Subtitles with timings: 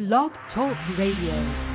[0.00, 1.69] Blog Talk Radio.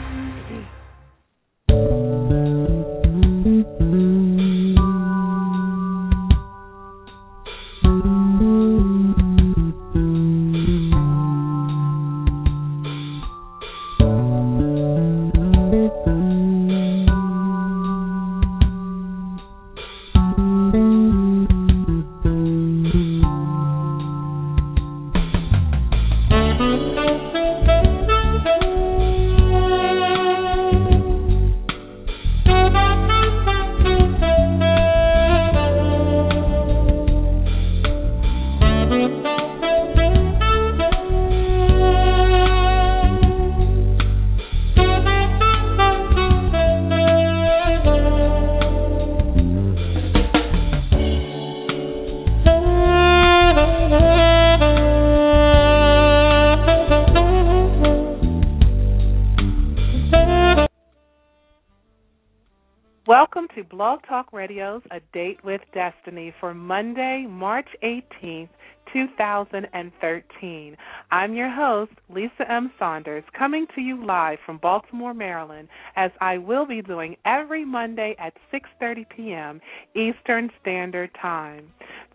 [64.45, 68.49] Radio's A Date with Destiny for Monday, March 18th,
[68.93, 70.77] 2013.
[71.09, 72.71] I'm your host, Lisa M.
[72.77, 78.15] Saunders, coming to you live from Baltimore, Maryland, as I will be doing every Monday
[78.19, 79.61] at 6:30 p.m.
[79.95, 81.65] Eastern Standard Time.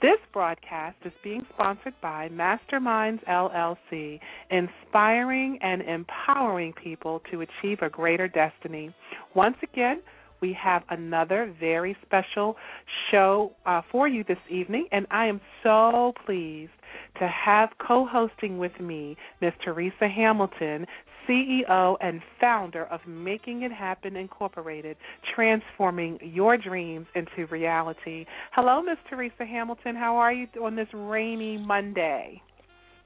[0.00, 4.20] This broadcast is being sponsored by Masterminds LLC,
[4.52, 8.94] inspiring and empowering people to achieve a greater destiny.
[9.34, 10.00] Once again,
[10.40, 12.56] we have another very special
[13.10, 16.72] show uh, for you this evening, and I am so pleased
[17.18, 19.52] to have co hosting with me Ms.
[19.64, 20.86] Teresa Hamilton,
[21.28, 24.96] CEO and founder of Making It Happen Incorporated,
[25.34, 28.24] transforming your dreams into reality.
[28.52, 28.98] Hello, Ms.
[29.08, 29.94] Teresa Hamilton.
[29.94, 32.42] How are you on this rainy Monday?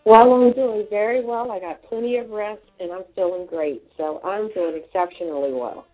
[0.07, 1.51] Well, I'm doing very well.
[1.51, 3.83] I got plenty of rest, and I'm feeling great.
[3.97, 5.87] So I'm doing exceptionally well.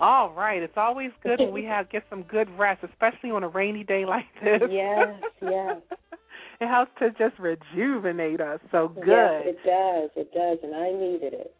[0.00, 0.62] All right.
[0.62, 4.04] It's always good when we have get some good rest, especially on a rainy day
[4.06, 4.62] like this.
[4.70, 5.76] Yes, yes.
[6.60, 8.60] it helps to just rejuvenate us.
[8.72, 9.06] So good.
[9.06, 10.10] Yes, it does.
[10.16, 11.54] It does, and I needed it.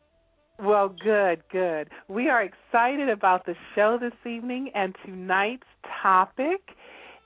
[0.62, 1.88] Well, good, good.
[2.08, 5.62] We are excited about the show this evening, and tonight's
[6.02, 6.60] topic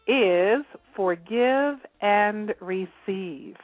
[0.06, 3.56] is forgive and receive.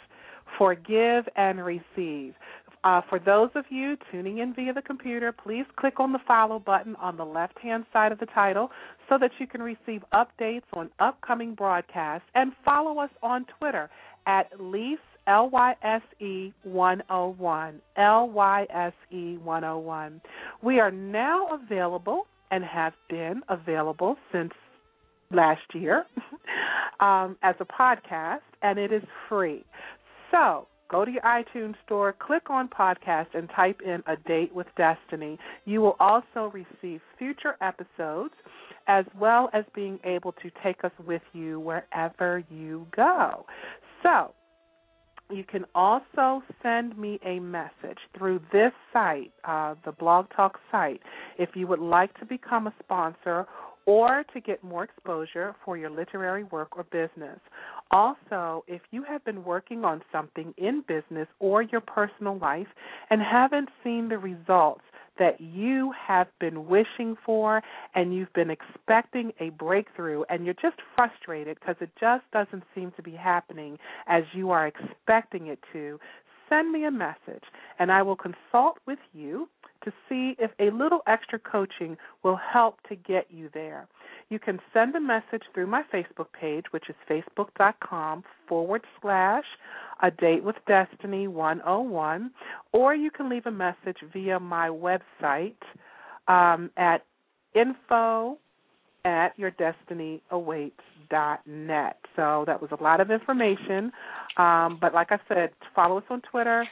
[0.59, 2.35] Forgive and receive.
[2.83, 6.59] Uh, for those of you tuning in via the computer, please click on the follow
[6.59, 8.71] button on the left hand side of the title
[9.09, 13.91] so that you can receive updates on upcoming broadcasts and follow us on Twitter
[14.27, 17.81] at Lise L Y S E 101.
[17.97, 20.21] L Y S E 101.
[20.63, 24.53] We are now available and have been available since
[25.31, 26.07] last year
[27.01, 29.65] um, as a podcast, and it is free.
[30.31, 34.67] So go to your iTunes store, click on podcast, and type in A Date with
[34.77, 35.39] Destiny.
[35.65, 38.35] You will also receive future episodes
[38.89, 43.47] as well as being able to take us with you wherever you go.
[44.03, 44.35] So,
[45.31, 51.01] you can also send me a message through this site, uh, the Blog Talk site,
[51.39, 53.47] if you would like to become a sponsor
[53.87, 57.39] or to get more exposure for your literary work or business.
[57.91, 62.69] Also, if you have been working on something in business or your personal life
[63.11, 64.83] and haven't seen the results
[65.19, 67.63] that you have been wishing for
[67.95, 72.93] and you've been expecting a breakthrough and you're just frustrated because it just doesn't seem
[72.97, 76.01] to be happening as you are expecting it to,
[76.51, 77.45] send me a message
[77.79, 79.49] and I will consult with you
[79.85, 83.89] to see if a little extra coaching will help to get you there.
[84.29, 89.45] You can send a message through my Facebook page, which is facebook.com forward slash
[90.03, 92.31] a date with destiny 101,
[92.73, 95.55] or you can leave a message via my website
[96.29, 97.05] um, at
[97.55, 98.39] info
[99.05, 99.31] at
[101.11, 101.97] yourdestinyawaits.net.
[102.17, 103.93] So that was a lot of information.
[104.37, 106.65] Um, but like I said, follow us on Twitter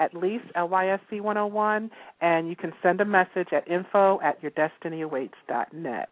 [0.00, 6.08] at Lise LYSE 101, and you can send a message at info at yourdestinyawaits.net.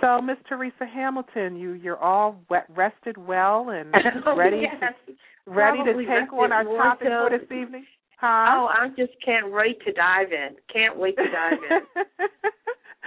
[0.00, 3.92] So, Miss Teresa Hamilton, you you're all wet, rested well and
[4.36, 4.92] ready yes.
[5.08, 5.14] to,
[5.50, 7.84] ready to take on our topic so- for this evening.
[8.18, 8.46] Huh?
[8.56, 10.56] Oh, I just can't wait to dive in.
[10.72, 12.02] Can't wait to dive in.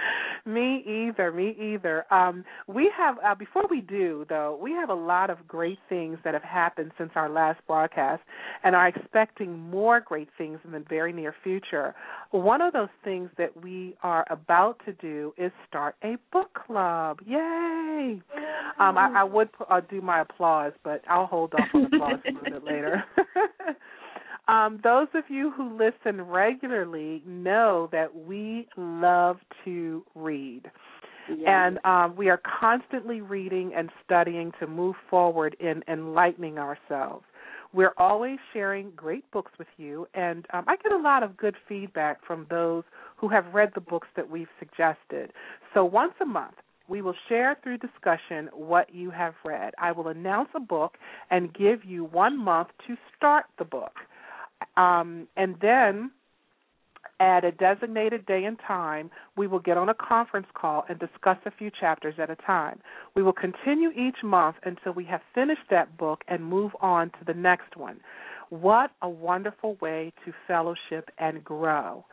[0.46, 1.32] me either.
[1.32, 2.12] Me either.
[2.12, 6.18] Um, we have uh, before we do though, we have a lot of great things
[6.24, 8.22] that have happened since our last broadcast,
[8.64, 11.94] and are expecting more great things in the very near future.
[12.30, 17.20] One of those things that we are about to do is start a book club.
[17.26, 18.20] Yay!
[18.78, 22.32] Um, I, I would uh, do my applause, but I'll hold off on applause a
[22.32, 23.04] little bit later.
[24.50, 30.62] Um, those of you who listen regularly know that we love to read.
[31.46, 37.24] And um, we are constantly reading and studying to move forward in enlightening ourselves.
[37.72, 41.54] We're always sharing great books with you, and um, I get a lot of good
[41.68, 42.82] feedback from those
[43.16, 45.32] who have read the books that we've suggested.
[45.72, 46.56] So once a month,
[46.88, 49.72] we will share through discussion what you have read.
[49.78, 50.96] I will announce a book
[51.30, 53.92] and give you one month to start the book.
[54.76, 56.10] Um, and then
[57.20, 61.36] at a designated day and time, we will get on a conference call and discuss
[61.44, 62.80] a few chapters at a time.
[63.14, 67.24] We will continue each month until we have finished that book and move on to
[67.26, 68.00] the next one.
[68.48, 72.04] What a wonderful way to fellowship and grow.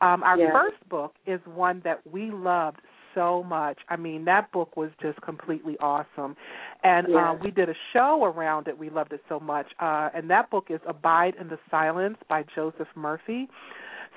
[0.00, 0.50] Um, our yes.
[0.52, 2.78] first book is one that we loved
[3.14, 3.78] so much.
[3.88, 6.36] I mean, that book was just completely awesome.
[6.82, 7.16] And yes.
[7.18, 8.78] uh, we did a show around it.
[8.78, 9.66] We loved it so much.
[9.80, 13.48] Uh, and that book is Abide in the Silence by Joseph Murphy.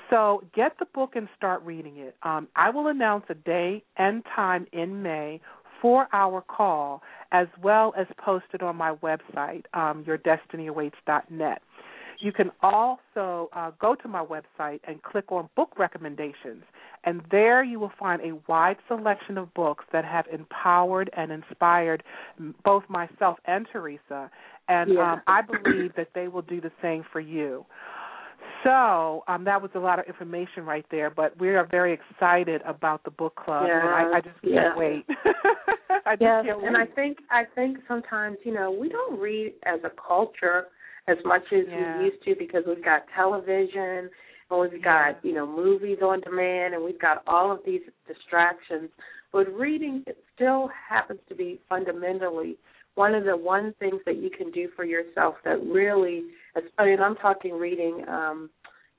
[0.09, 2.15] So get the book and start reading it.
[2.23, 5.41] Um, I will announce a day and time in May
[5.81, 7.01] for our call,
[7.31, 11.61] as well as post it on my website, um, yourdestinyawaits.net.
[12.19, 16.63] You can also uh, go to my website and click on book recommendations,
[17.03, 22.03] and there you will find a wide selection of books that have empowered and inspired
[22.63, 24.29] both myself and Teresa.
[24.67, 25.13] And yeah.
[25.13, 27.65] um, I believe that they will do the same for you.
[28.63, 32.61] So um, that was a lot of information right there, but we are very excited
[32.65, 33.79] about the book club, yeah.
[33.79, 35.05] and I, I just can't wait.
[36.05, 36.67] I just yes, can't wait.
[36.67, 40.65] and I think I think sometimes you know we don't read as a culture
[41.07, 41.99] as much as yeah.
[41.99, 44.09] we used to because we've got television
[44.49, 48.89] and we've got you know movies on demand and we've got all of these distractions.
[49.31, 52.57] But reading it still happens to be fundamentally
[52.97, 56.23] one of the one things that you can do for yourself that really
[56.77, 58.49] I mean I'm talking reading um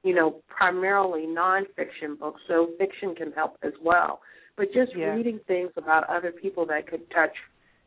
[0.05, 4.21] you know primarily nonfiction books so fiction can help as well
[4.57, 5.07] but just yeah.
[5.07, 7.35] reading things about other people that could touch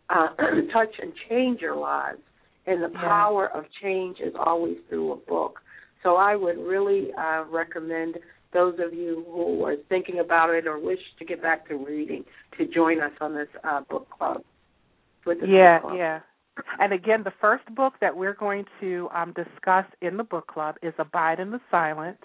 [0.10, 0.28] uh
[0.74, 2.20] touch and change your lives
[2.68, 3.02] and the yeah.
[3.02, 5.60] power of change is always through a book
[6.04, 8.18] so I would really uh recommend
[8.54, 12.26] those of you who are thinking about it or wish to get back to reading
[12.58, 14.44] to join us on this uh book club
[15.48, 16.20] yeah, yeah.
[16.80, 20.76] And again, the first book that we're going to um, discuss in the book club
[20.82, 22.22] is Abide in the Silence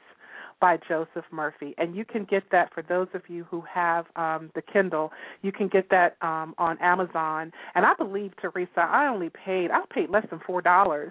[0.60, 1.74] by Joseph Murphy.
[1.78, 5.12] And you can get that for those of you who have um, the Kindle.
[5.42, 7.52] You can get that um, on Amazon.
[7.74, 11.10] And I believe, Teresa, I only paid, I paid less than $4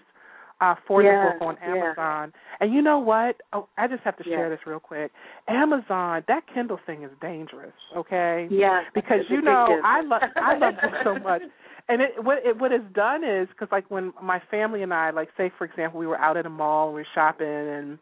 [0.66, 2.34] uh, for yeah, the book on Amazon.
[2.34, 2.58] Yeah.
[2.60, 3.36] And you know what?
[3.54, 5.12] Oh, I just have to share this real quick.
[5.48, 7.74] Amazon, that Kindle thing is dangerous.
[7.96, 8.48] Okay.
[8.50, 8.82] Yeah.
[8.94, 11.42] Because you know, I love I love books so much.
[11.88, 15.12] And it what it what it's done is because like when my family and I
[15.12, 18.00] like say for example we were out at a mall and we were shopping and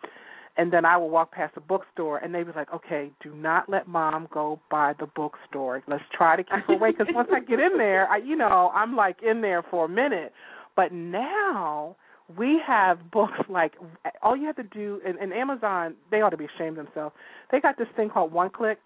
[0.55, 3.69] and then I would walk past a bookstore, and they was like, "Okay, do not
[3.69, 5.81] let mom go by the bookstore.
[5.87, 8.71] Let's try to keep her away." Because once I get in there, I, you know,
[8.75, 10.31] I'm like in there for a minute.
[10.75, 11.95] But now
[12.37, 13.73] we have books like
[14.21, 17.15] all you have to do and, and Amazon they ought to be ashamed of themselves.
[17.51, 18.79] They got this thing called one click.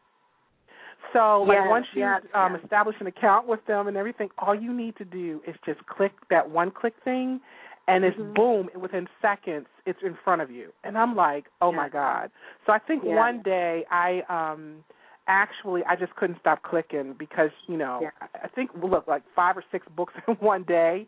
[1.14, 2.64] So like yes, once you yes, um yes.
[2.64, 6.12] establish an account with them and everything, all you need to do is just click
[6.30, 7.40] that one click thing
[7.88, 8.34] and it's mm-hmm.
[8.34, 10.72] boom within seconds it's in front of you.
[10.84, 12.32] And I'm like, "Oh my god."
[12.66, 14.84] So I think one day I um
[15.28, 18.00] actually I just couldn't stop clicking because, you know.
[18.44, 21.08] I think look like 5 or 6 books in one day.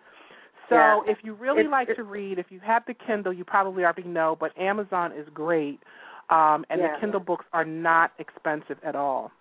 [0.70, 1.00] So yeah.
[1.08, 3.84] if you really it's, like it's, to read, if you have the Kindle, you probably
[3.84, 5.80] already know, but Amazon is great.
[6.30, 6.94] Um, and yeah.
[6.94, 9.32] the Kindle books are not expensive at all.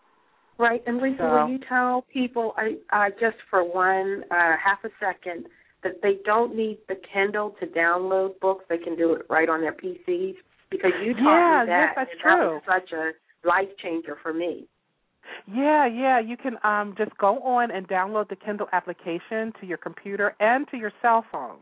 [0.59, 4.83] Right, and Lisa, so, will you tell people, I, uh, just for one uh, half
[4.85, 5.47] a second,
[5.85, 9.61] that they don't need the Kindle to download books; they can do it right on
[9.61, 10.35] their PCs?
[10.71, 12.61] Because you taught yeah, me that, yes, that's and true.
[12.67, 14.67] that was such a life changer for me.
[15.47, 16.21] Yeah, yeah.
[16.21, 20.67] You can um, just go on and download the Kindle application to your computer and
[20.69, 21.59] to your cell phone.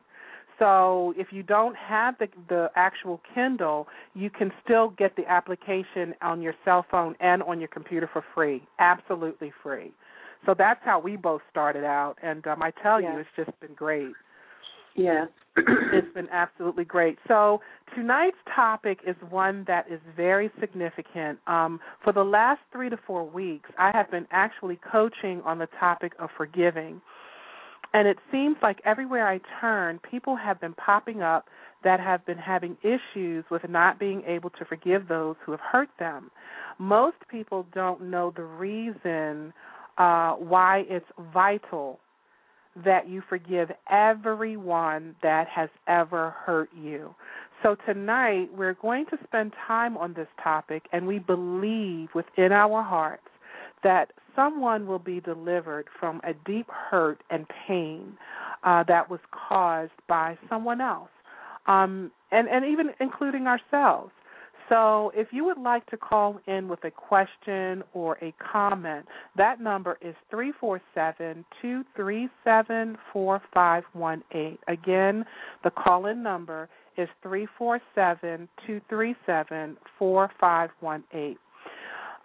[0.58, 6.14] So if you don't have the the actual Kindle, you can still get the application
[6.22, 9.92] on your cell phone and on your computer for free, absolutely free.
[10.46, 13.74] So that's how we both started out, and um, I tell you, it's just been
[13.74, 14.12] great.
[14.96, 15.26] Yeah.
[15.56, 17.18] it's been absolutely great.
[17.28, 17.60] So
[17.94, 21.38] tonight's topic is one that is very significant.
[21.46, 25.68] Um, for the last three to four weeks, I have been actually coaching on the
[25.78, 27.00] topic of forgiving.
[27.94, 31.46] And it seems like everywhere I turn, people have been popping up
[31.84, 35.88] that have been having issues with not being able to forgive those who have hurt
[35.98, 36.30] them.
[36.78, 39.52] Most people don't know the reason
[39.96, 42.00] uh, why it's vital
[42.84, 47.14] that you forgive everyone that has ever hurt you.
[47.62, 52.82] So tonight we're going to spend time on this topic, and we believe within our
[52.82, 53.22] hearts
[53.82, 58.16] that someone will be delivered from a deep hurt and pain
[58.64, 61.08] uh, that was caused by someone else,
[61.66, 64.12] um, and and even including ourselves.
[64.68, 69.06] So if you would like to call in with a question or a comment,
[69.36, 74.58] that number is 347 237 4518.
[74.68, 75.24] Again,
[75.62, 81.38] the call in number is three four seven two three seven four five one eight.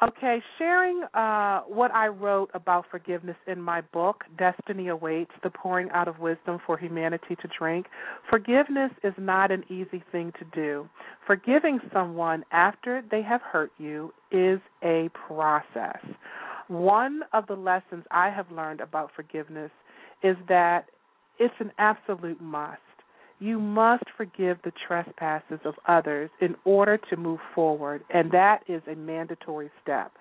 [0.03, 5.91] Okay, sharing uh, what I wrote about forgiveness in my book, Destiny Awaits The Pouring
[5.91, 7.85] Out of Wisdom for Humanity to Drink.
[8.27, 10.89] Forgiveness is not an easy thing to do.
[11.27, 15.99] Forgiving someone after they have hurt you is a process.
[16.67, 19.69] One of the lessons I have learned about forgiveness
[20.23, 20.85] is that
[21.37, 22.79] it's an absolute must.
[23.41, 28.83] You must forgive the trespasses of others in order to move forward, and that is
[28.87, 30.11] a mandatory step.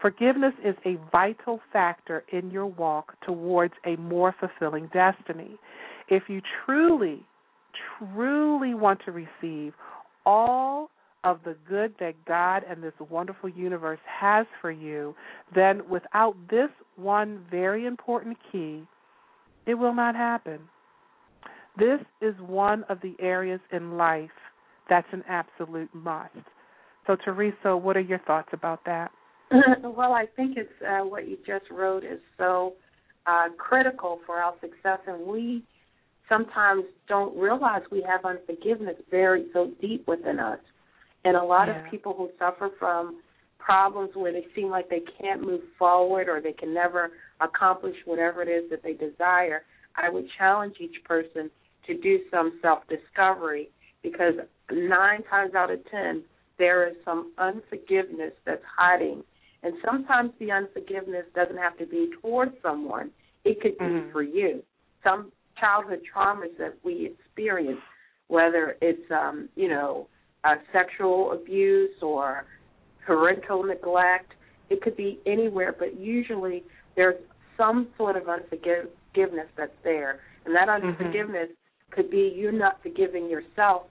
[0.00, 5.58] Forgiveness is a vital factor in your walk towards a more fulfilling destiny.
[6.08, 7.26] If you truly,
[7.98, 9.74] truly want to receive
[10.24, 10.90] all
[11.24, 15.16] of the good that God and this wonderful universe has for you,
[15.52, 18.84] then without this one very important key,
[19.66, 20.60] it will not happen.
[21.80, 24.30] This is one of the areas in life
[24.88, 26.30] that's an absolute must.
[27.06, 29.10] So, Teresa, what are your thoughts about that?
[29.82, 32.74] well, I think it's uh, what you just wrote is so
[33.26, 35.64] uh, critical for our success, and we
[36.28, 40.58] sometimes don't realize we have unforgiveness buried so deep within us.
[41.24, 41.84] And a lot yeah.
[41.84, 43.20] of people who suffer from
[43.58, 47.10] problems where they seem like they can't move forward or they can never
[47.40, 49.62] accomplish whatever it is that they desire,
[49.96, 51.50] I would challenge each person
[51.86, 53.70] to do some self discovery
[54.02, 54.34] because
[54.70, 56.22] nine times out of ten
[56.58, 59.22] there is some unforgiveness that's hiding.
[59.62, 63.10] And sometimes the unforgiveness doesn't have to be towards someone.
[63.44, 64.12] It could be mm-hmm.
[64.12, 64.62] for you.
[65.02, 67.80] Some childhood traumas that we experience,
[68.28, 70.06] whether it's um, you know,
[70.44, 72.44] uh, sexual abuse or
[73.06, 74.32] parental neglect,
[74.68, 76.62] it could be anywhere, but usually
[76.96, 77.20] there's
[77.56, 80.20] some sort of unforgiveness that's there.
[80.44, 80.88] And that mm-hmm.
[80.88, 81.48] unforgiveness
[81.90, 83.82] could be you're not forgiving yourself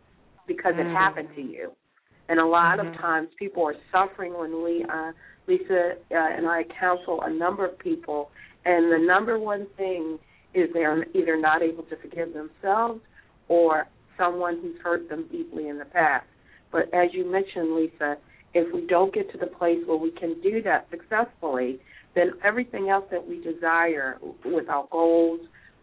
[0.48, 0.80] because mm.
[0.80, 1.72] it happened to you.
[2.30, 2.90] And a lot mm-hmm.
[2.90, 5.12] of times people are suffering when we, uh,
[5.48, 8.30] Lisa uh, and I counsel a number of people,
[8.66, 10.20] and the number one thing
[10.54, 13.02] is they're either not able to forgive themselves
[13.48, 13.88] or
[14.18, 16.26] someone who's hurt them deeply in the past.
[16.72, 18.18] But as you mentioned, Lisa,
[18.54, 21.80] if we don't get to the place where we can do that successfully,
[22.16, 25.42] then everything else that we desire with our goals,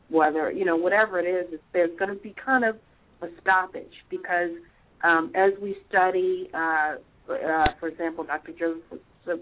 [0.08, 2.76] whether you know whatever it is, there's going to be kind of
[3.22, 4.50] a stoppage because
[5.02, 6.96] um, as we study, uh,
[7.30, 8.52] uh, for example, Dr.
[8.52, 9.40] Joseph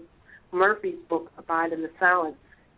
[0.51, 2.37] Murphy's book "Abide in the Silence,"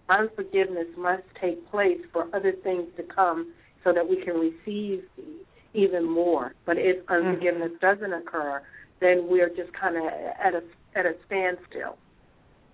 [0.09, 3.53] unforgiveness must take place for other things to come
[3.83, 5.03] so that we can receive
[5.73, 6.53] even more.
[6.65, 7.85] But if unforgiveness mm-hmm.
[7.85, 8.61] doesn't occur,
[8.99, 10.61] then we're just kind of at a
[10.97, 11.97] at a standstill.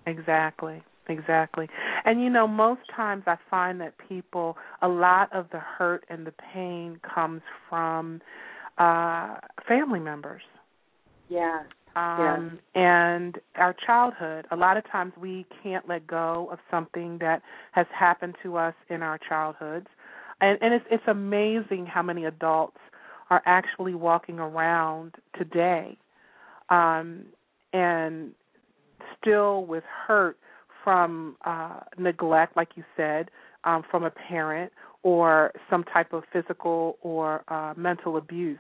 [0.05, 0.81] Exactly.
[1.07, 1.67] Exactly.
[2.05, 6.25] And you know, most times I find that people a lot of the hurt and
[6.25, 8.21] the pain comes from
[8.77, 10.41] uh family members.
[11.29, 11.63] Yeah.
[11.95, 12.81] Um yeah.
[12.81, 14.45] and our childhood.
[14.51, 17.41] A lot of times we can't let go of something that
[17.73, 19.87] has happened to us in our childhoods.
[20.39, 22.77] And and it's it's amazing how many adults
[23.29, 25.97] are actually walking around today
[26.69, 27.23] um
[27.73, 28.31] and
[29.19, 30.37] still with hurt
[30.83, 33.29] from uh, neglect, like you said,
[33.63, 34.71] um, from a parent
[35.03, 38.59] or some type of physical or uh, mental abuse.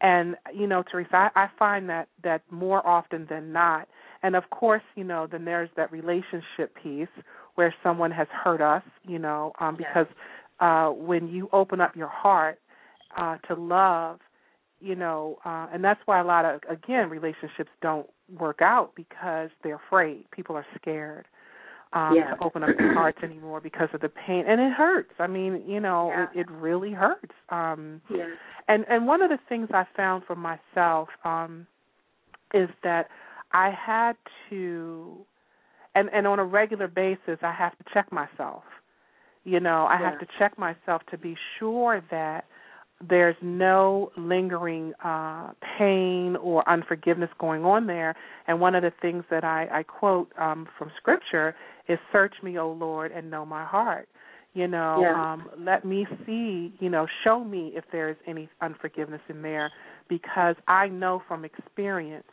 [0.00, 3.88] And you know, Teresa, I, I find that that more often than not.
[4.22, 7.08] And of course, you know, then there's that relationship piece
[7.54, 8.82] where someone has hurt us.
[9.04, 10.06] You know, um, because
[10.60, 12.60] uh, when you open up your heart
[13.16, 14.20] uh, to love,
[14.80, 18.06] you know, uh, and that's why a lot of again relationships don't
[18.38, 20.30] work out because they're afraid.
[20.30, 21.26] People are scared
[21.92, 22.34] um yeah.
[22.34, 25.62] to open up their hearts anymore because of the pain and it hurts i mean
[25.66, 26.26] you know yeah.
[26.34, 28.26] it, it really hurts um yeah.
[28.68, 31.66] and and one of the things i found for myself um
[32.54, 33.08] is that
[33.52, 34.16] i had
[34.50, 35.16] to
[35.94, 38.64] and and on a regular basis i have to check myself
[39.44, 40.10] you know i yeah.
[40.10, 42.44] have to check myself to be sure that
[43.06, 48.14] there's no lingering uh, pain or unforgiveness going on there.
[48.46, 51.54] And one of the things that I, I quote um, from Scripture
[51.88, 54.08] is, "Search me, O Lord, and know my heart."
[54.54, 55.32] You know, yeah.
[55.32, 56.72] um, let me see.
[56.80, 59.70] You know, show me if there is any unforgiveness in there,
[60.08, 62.24] because I know from experience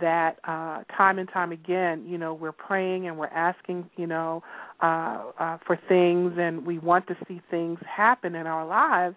[0.00, 4.42] that uh time and time again you know we're praying and we're asking you know
[4.82, 9.14] uh, uh for things and we want to see things happen in our lives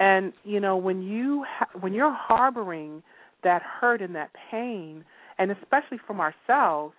[0.00, 3.02] and you know when you ha- when you're harboring
[3.44, 5.04] that hurt and that pain
[5.38, 6.94] and especially from ourselves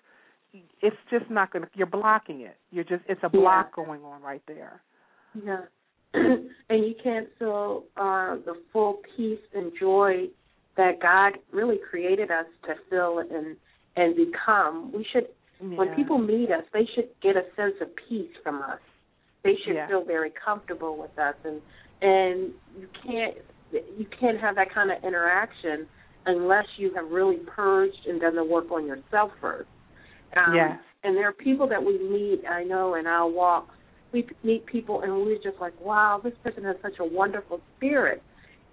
[0.81, 3.84] it's just not going to you're blocking it you're just it's a block yeah.
[3.84, 4.81] going on right there
[5.46, 5.62] yeah
[6.13, 10.27] and you can't feel uh the full peace and joy
[10.77, 13.55] that God really created us to feel and
[13.96, 14.91] and become.
[14.93, 15.27] We should
[15.62, 15.77] yeah.
[15.77, 18.79] when people meet us, they should get a sense of peace from us.
[19.43, 19.88] They should yeah.
[19.88, 21.62] feel very comfortable with us and
[22.01, 23.36] and you can't
[23.72, 25.88] you can't have that kind of interaction
[26.25, 29.70] unless you have really purged and done the work on yourself first.
[30.36, 30.77] Um, yeah.
[31.03, 33.74] And there are people that we meet, I know, in our walks.
[34.13, 38.22] We meet people and we're just like, wow, this person has such a wonderful spirit.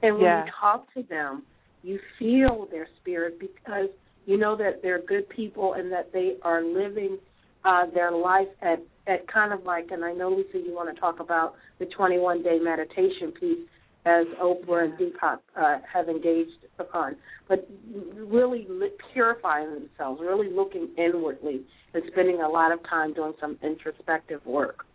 [0.02, 0.44] And when yeah.
[0.44, 1.44] you talk to them,
[1.82, 3.88] you feel their spirit because
[4.26, 7.18] you know that they're good people and that they are living
[7.64, 9.90] uh, their life at at kind of like.
[9.90, 13.66] And I know Lisa, you want to talk about the 21 day meditation piece
[14.06, 17.16] as Oprah and Deepak uh, have engaged upon,
[17.48, 17.68] but
[18.16, 18.66] really
[19.12, 21.62] purifying themselves, really looking inwardly,
[21.94, 24.86] and spending a lot of time doing some introspective work.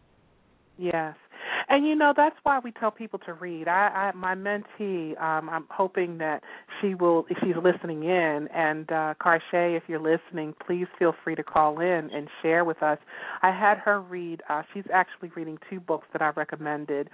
[0.83, 1.15] Yes.
[1.69, 3.67] And you know that's why we tell people to read.
[3.67, 6.43] I, I my mentee, um, I'm hoping that
[6.81, 11.35] she will, if she's listening in, and uh, Karshay, if you're listening, please feel free
[11.35, 12.97] to call in and share with us.
[13.41, 14.41] I had her read.
[14.49, 17.09] Uh, she's actually reading two books that I recommended,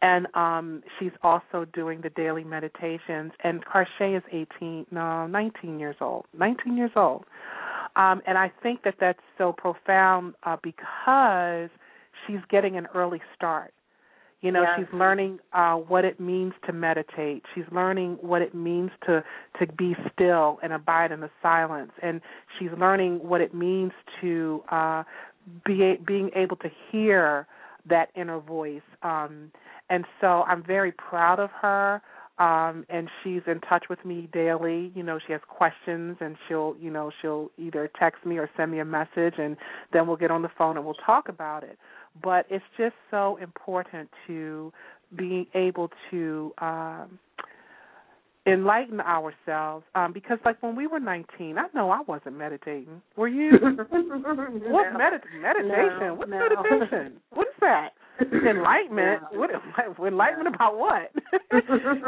[0.00, 3.32] and um, she's also doing the daily meditations.
[3.42, 6.24] And Karshay is 18, no, 19 years old.
[6.38, 7.24] 19 years old.
[7.96, 11.70] Um, and I think that that's so profound uh, because
[12.26, 13.72] she's getting an early start.
[14.40, 14.76] You know, yeah.
[14.76, 17.44] she's learning uh what it means to meditate.
[17.54, 19.24] She's learning what it means to
[19.58, 22.20] to be still and abide in the silence and
[22.58, 25.02] she's learning what it means to uh
[25.64, 27.46] be being able to hear
[27.88, 28.82] that inner voice.
[29.02, 29.50] Um
[29.88, 32.02] and so I'm very proud of her
[32.38, 36.74] um and she's in touch with me daily you know she has questions and she'll
[36.80, 39.56] you know she'll either text me or send me a message and
[39.92, 41.78] then we'll get on the phone and we'll talk about it
[42.22, 44.72] but it's just so important to
[45.16, 47.18] be able to um
[48.46, 53.28] enlighten ourselves um because like when we were 19 I know I wasn't meditating were
[53.28, 53.72] you what
[54.92, 54.98] no.
[54.98, 56.38] medit- meditation no, what's no.
[56.38, 57.90] meditation what is that
[58.46, 59.38] enlightenment no.
[59.38, 59.50] what
[60.06, 61.10] enlightenment about what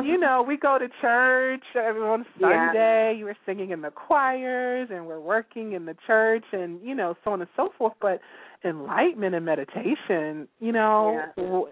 [0.05, 3.19] you know we go to church on Sunday yeah.
[3.19, 7.15] you were singing in the choirs and we're working in the church and you know
[7.25, 8.21] so on and so forth but
[8.63, 11.63] enlightenment and meditation you know yeah.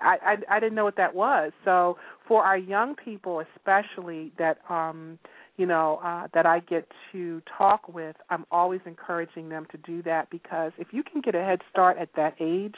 [0.00, 1.52] I, I I didn't know what that was.
[1.64, 1.98] So
[2.30, 5.18] for our young people, especially that um
[5.56, 10.00] you know uh, that I get to talk with, I'm always encouraging them to do
[10.04, 12.76] that because if you can get a head start at that age,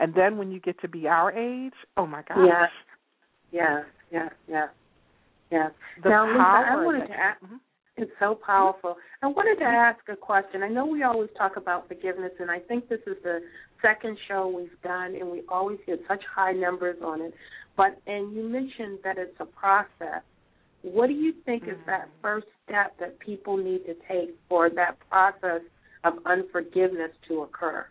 [0.00, 2.38] and then when you get to be our age, oh my gosh.
[2.38, 2.66] Yeah,
[3.52, 4.66] yeah, yeah, yeah,
[5.52, 5.68] yeah.
[6.02, 7.42] The now, power Lisa, I wanted to ask.
[7.44, 7.56] Mm-hmm.
[7.98, 8.96] It's so powerful.
[9.22, 10.62] I wanted to ask a question.
[10.62, 13.40] I know we always talk about forgiveness, and I think this is the
[13.82, 17.34] second show we've done, and we always get such high numbers on it.
[17.78, 20.22] But and you mentioned that it's a process.
[20.82, 21.72] What do you think mm-hmm.
[21.72, 25.62] is that first step that people need to take for that process
[26.04, 27.86] of unforgiveness to occur?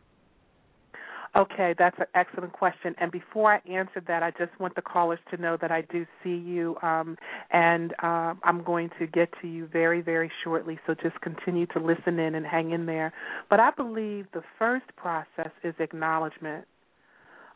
[1.36, 2.96] Okay, that's an excellent question.
[3.00, 6.06] And before I answer that, I just want the callers to know that I do
[6.24, 7.18] see you, um,
[7.52, 10.80] and uh, I'm going to get to you very, very shortly.
[10.88, 13.14] So just continue to listen in and hang in there.
[13.50, 16.66] But I believe the first process is acknowledgement.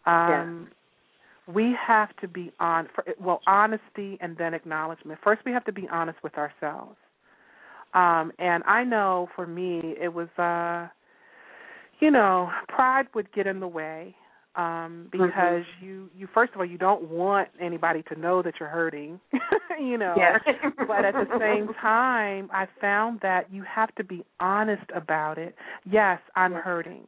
[0.05, 0.77] Um, yes.
[1.53, 5.19] We have to be on, for, well, honesty and then acknowledgement.
[5.23, 6.97] First, we have to be honest with ourselves.
[7.93, 10.29] Um, and I know for me, it was.
[10.37, 10.91] Uh,
[12.01, 14.15] you know, pride would get in the way
[14.55, 15.85] um because mm-hmm.
[15.85, 19.17] you you first of all you don't want anybody to know that you're hurting
[19.79, 20.37] you know yeah.
[20.85, 25.55] but at the same time i found that you have to be honest about it
[25.89, 27.07] yes i'm hurting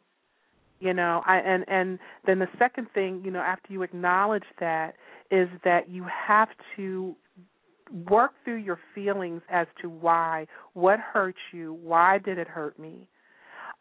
[0.84, 4.96] you know i and and then the second thing you know after you acknowledge that
[5.32, 7.16] is that you have to
[8.10, 13.08] work through your feelings as to why what hurt you why did it hurt me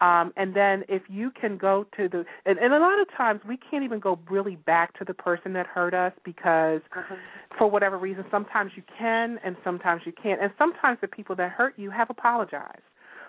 [0.00, 3.40] um, and then if you can go to the and, and a lot of times
[3.46, 7.14] we can't even go really back to the person that hurt us because uh-huh.
[7.56, 10.42] for whatever reason sometimes you can and sometimes you can't.
[10.42, 12.82] And sometimes the people that hurt you have apologized.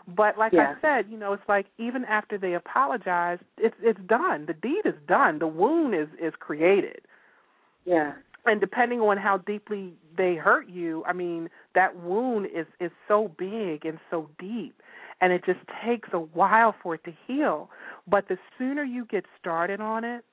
[0.07, 0.75] But like yeah.
[0.77, 4.45] I said, you know, it's like even after they apologize, it's it's done.
[4.47, 5.39] The deed is done.
[5.39, 7.01] The wound is is created.
[7.85, 8.13] Yeah.
[8.45, 13.31] and depending on how deeply they hurt you, I mean, that wound is is so
[13.37, 14.81] big and so deep
[15.23, 17.69] and it just takes a while for it to heal.
[18.05, 20.25] But the sooner you get started on it,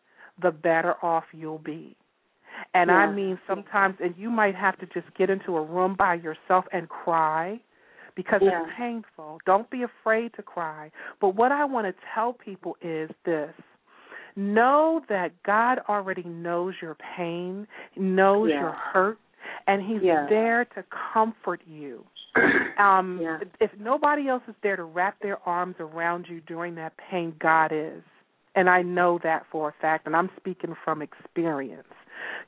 [0.42, 1.96] the better off you'll be.
[2.74, 2.96] And yeah.
[2.96, 6.64] I mean sometimes and you might have to just get into a room by yourself
[6.72, 7.60] and cry
[8.16, 8.62] because yeah.
[8.62, 9.38] it's painful.
[9.46, 10.90] Don't be afraid to cry.
[11.20, 13.52] But what I want to tell people is this
[14.36, 18.60] know that God already knows your pain, knows yeah.
[18.60, 19.18] your hurt,
[19.66, 20.26] and He's yeah.
[20.28, 22.04] there to comfort you.
[22.78, 23.38] Um, yeah.
[23.60, 27.72] If nobody else is there to wrap their arms around you during that pain, God
[27.74, 28.02] is.
[28.54, 31.88] And I know that for a fact, and I'm speaking from experience.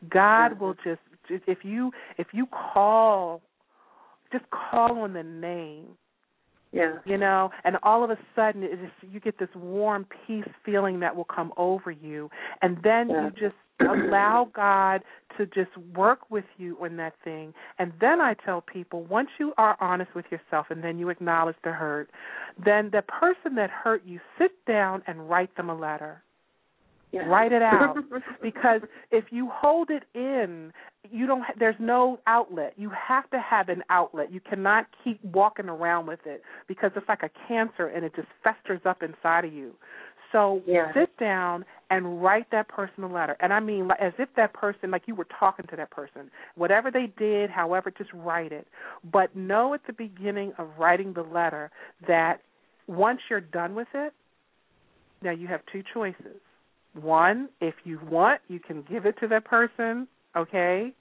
[0.09, 3.43] God will just if you if you call
[4.33, 5.97] just call on the name
[6.73, 6.95] yeah.
[7.05, 11.01] You know, and all of a sudden it just you get this warm peace feeling
[11.01, 12.31] that will come over you
[12.63, 13.27] and then yeah.
[13.27, 15.03] you just allow God
[15.37, 17.53] to just work with you on that thing.
[17.79, 21.57] And then I tell people once you are honest with yourself and then you acknowledge
[21.63, 22.11] the hurt,
[22.65, 26.23] then the person that hurt you sit down and write them a letter
[27.13, 27.27] yeah.
[27.27, 27.97] Write it out
[28.43, 30.73] because if you hold it in,
[31.11, 31.45] you don't.
[31.59, 32.73] There's no outlet.
[32.77, 34.33] You have to have an outlet.
[34.33, 38.29] You cannot keep walking around with it because it's like a cancer and it just
[38.43, 39.75] festers up inside of you.
[40.33, 40.91] So yeah.
[40.95, 43.37] sit down and write that person a letter.
[43.41, 46.31] And I mean, as if that person, like you were talking to that person.
[46.55, 48.67] Whatever they did, however, just write it.
[49.13, 51.71] But know at the beginning of writing the letter
[52.09, 52.41] that
[52.87, 54.15] once you're done with it,
[55.23, 56.41] now you have two choices
[56.95, 60.93] one, if you want, you can give it to that person, okay,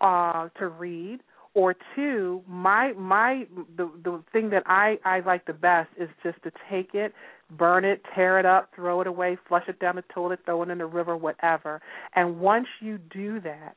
[0.00, 1.20] uh, to read.
[1.54, 6.40] Or two, my my the the thing that I I like the best is just
[6.44, 7.12] to take it,
[7.50, 10.68] burn it, tear it up, throw it away, flush it down the toilet, throw it
[10.68, 11.80] in the river, whatever.
[12.14, 13.74] And once you do that,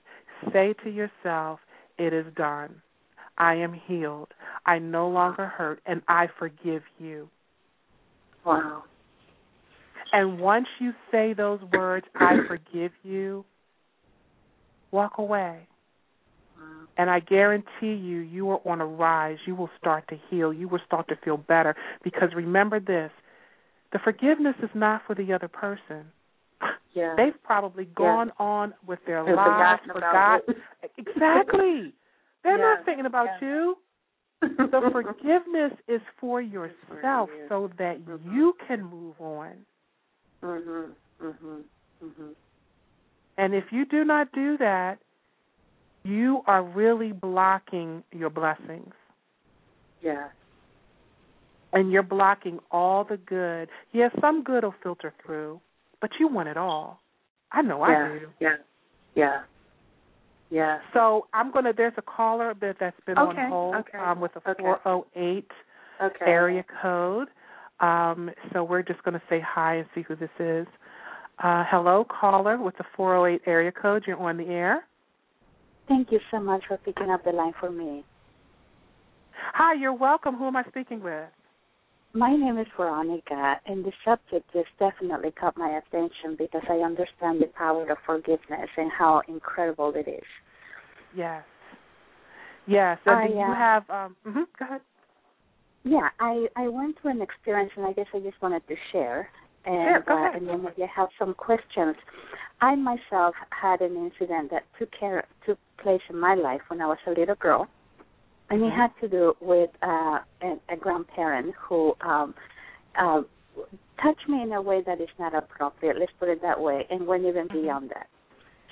[0.53, 1.59] say to yourself,
[1.97, 2.81] "It is done.
[3.39, 4.31] I am healed.
[4.67, 7.29] I no longer hurt, and I forgive you."
[8.45, 8.83] Wow.
[10.13, 13.45] And once you say those words, I forgive you,
[14.91, 15.67] walk away.
[16.97, 19.37] And I guarantee you, you are on a rise.
[19.47, 20.53] You will start to heal.
[20.53, 21.75] You will start to feel better.
[22.03, 23.11] Because remember this
[23.91, 26.05] the forgiveness is not for the other person.
[26.93, 27.15] Yeah.
[27.17, 28.45] They've probably gone yeah.
[28.45, 30.41] on with their They've lives, forgot.
[30.97, 31.93] Exactly.
[32.43, 32.75] They're yeah.
[32.75, 33.47] not thinking about yeah.
[33.47, 33.75] you.
[34.41, 37.45] The forgiveness is for yourself you.
[37.49, 38.35] so that mm-hmm.
[38.35, 39.53] you can move on.
[40.43, 40.95] Mhm.
[41.21, 41.63] Mhm.
[42.03, 42.35] Mhm.
[43.37, 44.99] And if you do not do that,
[46.03, 48.93] you are really blocking your blessings.
[50.01, 50.29] Yeah.
[51.73, 53.69] And you're blocking all the good.
[53.91, 55.61] Yes, some good will filter through,
[56.01, 56.99] but you want it all.
[57.51, 58.05] I know yeah.
[58.05, 58.33] I do.
[58.39, 58.57] Yeah.
[59.15, 59.43] Yeah.
[60.49, 60.79] Yeah.
[60.93, 61.71] So I'm gonna.
[61.71, 63.41] There's a caller that that's been okay.
[63.41, 63.97] on hold okay.
[63.97, 64.61] um, with a okay.
[64.61, 65.51] 408
[66.01, 66.25] okay.
[66.25, 67.29] area code.
[67.81, 70.67] Um, so we're just going to say hi and see who this is.
[71.43, 74.03] Uh, hello, caller with the 408 area code.
[74.05, 74.85] You're on the air.
[75.87, 78.05] Thank you so much for picking up the line for me.
[79.53, 80.35] Hi, you're welcome.
[80.35, 81.27] Who am I speaking with?
[82.13, 87.41] My name is Veronica, and the subject just definitely caught my attention because I understand
[87.41, 90.23] the power of forgiveness and how incredible it is.
[91.15, 91.43] Yes.
[92.67, 92.99] Yes.
[93.05, 93.89] And I, do you uh, have?
[93.89, 94.81] Um, mm-hmm, go ahead.
[95.83, 99.29] Yeah, I I went through an experience, and I guess I just wanted to share.
[99.65, 100.41] And, Sure, go uh, ahead.
[100.41, 101.95] and then maybe I have some questions.
[102.61, 106.87] I myself had an incident that took care took place in my life when I
[106.87, 107.67] was a little girl,
[108.49, 108.75] and it Mhm.
[108.75, 112.35] had to do with uh, a, a grandparent who um,
[112.95, 113.21] uh,
[114.01, 115.97] touched me in a way that is not appropriate.
[115.97, 117.61] Let's put it that way, and went even Mhm.
[117.63, 118.07] beyond that.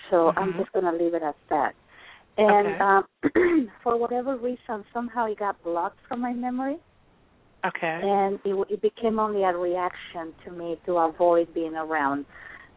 [0.09, 0.57] So I'm Mhm.
[0.59, 1.75] just going to leave it at that.
[2.37, 2.79] And Okay.
[2.79, 6.79] um, for whatever reason, somehow it got blocked from my memory
[7.65, 7.99] Okay.
[8.01, 12.25] and it, it became only a reaction to me to avoid being around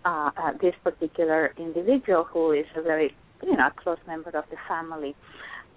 [0.05, 4.57] uh, uh, this particular individual who is a very you know close member of the
[4.69, 5.15] family.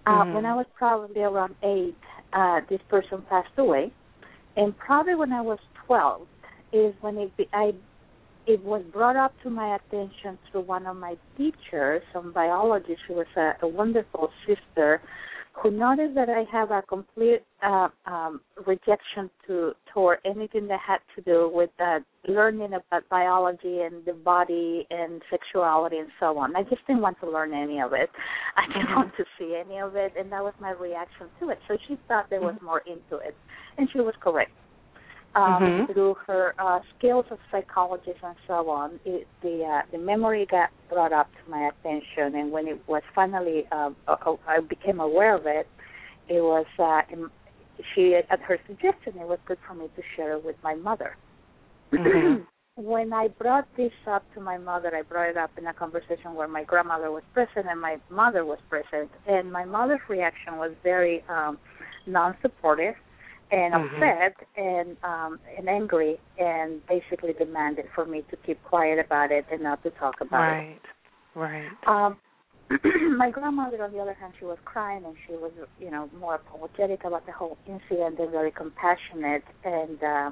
[0.07, 0.33] Uh, Mhm.
[0.33, 1.97] When I was probably around eight,
[2.33, 3.91] uh, this person passed away,
[4.55, 6.27] and probably when I was twelve
[6.71, 7.73] is when it be, I
[8.47, 12.95] it was brought up to my attention through one of my teachers on biology.
[13.07, 15.01] She was a, a wonderful sister
[15.61, 20.99] who noticed that I have a complete uh, um, rejection to toward anything that had
[21.15, 26.55] to do with uh, learning about biology and the body and sexuality and so on.
[26.55, 28.09] I just didn't want to learn any of it.
[28.57, 28.95] I didn't Mhm.
[28.95, 31.59] want to see any of it, and that was my reaction to it.
[31.67, 33.35] So she thought there was more into it,
[33.77, 34.51] and she was correct.
[35.35, 35.93] Um, Mhm.
[35.93, 40.69] through her uh, skills as psychologist and so on, it, the uh, the memory got
[40.89, 45.35] brought up to my attention, and when it was finally uh, uh, I became aware
[45.35, 45.67] of it,
[46.29, 47.01] it was uh,
[47.93, 51.17] she at her suggestion it was good for me to share it with my mother.
[51.91, 52.45] Mhm.
[52.77, 56.33] when I brought this up to my mother, I brought it up in a conversation
[56.33, 60.71] where my grandmother was present and my mother was present, and my mother's reaction was
[60.83, 61.57] very um,
[62.05, 62.95] non-supportive
[63.51, 63.97] and Mhm.
[63.97, 69.45] upset and um, and angry, and basically demanded for me to keep quiet about it
[69.51, 70.51] and not to talk about it.
[70.51, 70.81] Right.
[71.35, 71.87] Right.
[71.87, 72.17] Um,
[73.17, 76.35] my grandmother, on the other hand, she was crying and she was, you know, more
[76.35, 79.43] apologetic about the whole incident and very compassionate.
[79.63, 80.31] And uh,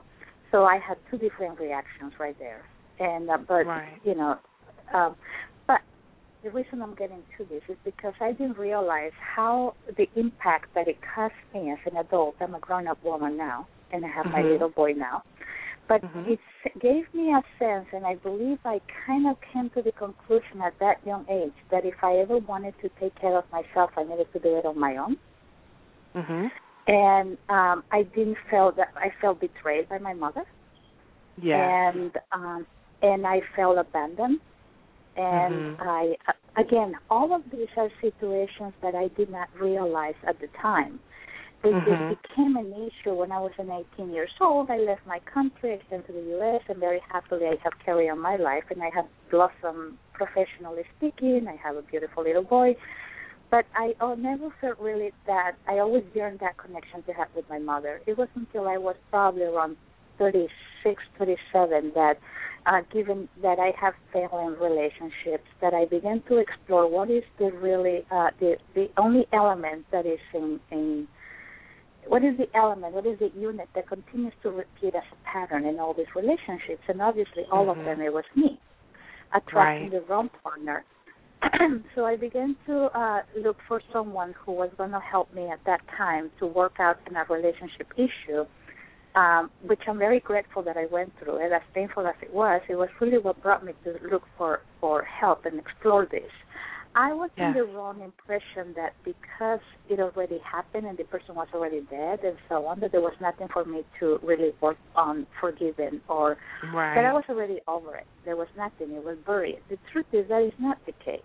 [0.52, 2.64] so I had two different reactions right there.
[3.00, 4.00] And uh, but Right.
[4.04, 4.40] you know,
[4.94, 5.16] um,
[6.44, 10.88] the reason I'm getting to this is because I didn't realize how the impact that
[10.88, 12.36] it cost me as an adult.
[12.42, 14.52] I'm a grown-up woman now, and I have my Mhm.
[14.52, 15.24] little boy now.
[15.88, 16.28] But Mhm.
[16.28, 16.40] it
[16.80, 20.78] gave me a sense, and I believe I kind of came to the conclusion at
[20.80, 24.32] that young age that if I ever wanted to take care of myself, I needed
[24.34, 25.18] to do it on my own.
[26.16, 26.52] Mhm.
[26.88, 30.44] And um, I didn't feel that I felt betrayed by my mother,
[31.38, 31.88] Yeah.
[31.92, 32.68] and um,
[33.02, 34.42] and I felt abandoned.
[35.16, 35.76] And Mhm.
[35.80, 36.18] I,
[36.56, 41.00] again, all of these are situations that I did not realize at the time.
[41.64, 41.86] It Mhm.
[41.86, 44.70] just became an issue when I was an 18 years old.
[44.70, 48.10] I left my country, I came to the U.S., and very happily I have carried
[48.10, 51.48] on my life, and I have blossomed professionally speaking.
[51.48, 52.76] I have a beautiful little boy,
[53.50, 55.54] but I oh, never felt really that.
[55.68, 58.02] I always yearned that connection to have with my mother.
[58.08, 59.78] It was until I was probably around
[60.18, 62.16] 36, 37 that,
[62.66, 67.52] uh, given that I have failing relationships, that I began to explore what is the
[67.52, 71.08] really uh, the the only element that is in in
[72.08, 75.66] what is the element, what is the unit that continues to repeat as a pattern
[75.66, 76.84] in all these relationships?
[76.88, 77.86] And obviously, all of Mhm.
[77.86, 78.60] them, it was me
[79.34, 79.92] attracting Right.
[79.92, 80.84] the wrong partner.
[81.96, 85.60] so I began to uh, look for someone who was going to help me at
[85.66, 88.46] that time to work out in a relationship issue,
[89.16, 91.52] um, which I'm very grateful that I went through it.
[91.52, 95.04] As painful as it was, it was really what brought me to look for for
[95.04, 96.32] help and explore this.
[96.96, 97.48] I was Yes.
[97.48, 102.20] in the wrong impression that because it already happened and the person was already dead
[102.24, 106.38] and so on, that there was nothing for me to really work on forgiving or
[106.72, 106.94] Right.
[106.94, 108.06] that I was already over it.
[108.26, 108.92] There was nothing.
[108.92, 109.60] It was buried.
[109.70, 111.22] The truth is that is not the case.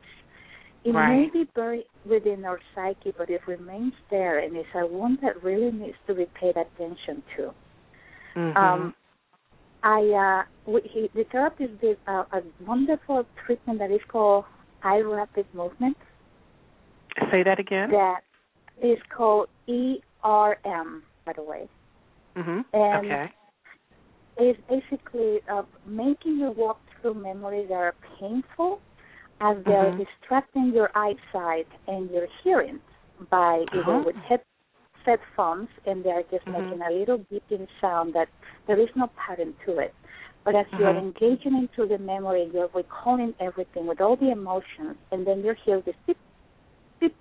[0.85, 5.18] It may be buried within our psyche, but it remains there, and it's a wound
[5.20, 7.53] that really needs to be paid attention to.
[8.38, 8.57] Mhm.
[8.57, 8.94] Um,
[9.83, 14.44] I uh, he, the therapist did a, a wonderful treatment that is called
[14.83, 15.96] eye rapid movement.
[17.31, 17.90] Say that again.
[17.90, 18.20] That
[18.81, 21.68] is called ERM, by the way.
[22.37, 22.64] Mhm.
[22.72, 23.33] And Okay.
[24.40, 28.81] is basically uh, making you walk through memories that are painful
[29.40, 30.07] as they're Mhm.
[30.07, 32.81] distracting your eyesight and your hearing
[33.31, 34.03] by either Uh-huh.
[34.07, 34.16] with
[35.05, 36.63] head headphones and they're just Mhm.
[36.63, 38.29] making a little beeping sound that
[38.67, 39.95] there is no pattern to it.
[40.45, 41.15] But as you're Mhm.
[41.15, 45.81] engaging into the memory, you're recalling everything with all the emotions, and then you hear
[45.83, 46.19] this beep,
[47.01, 47.17] beep,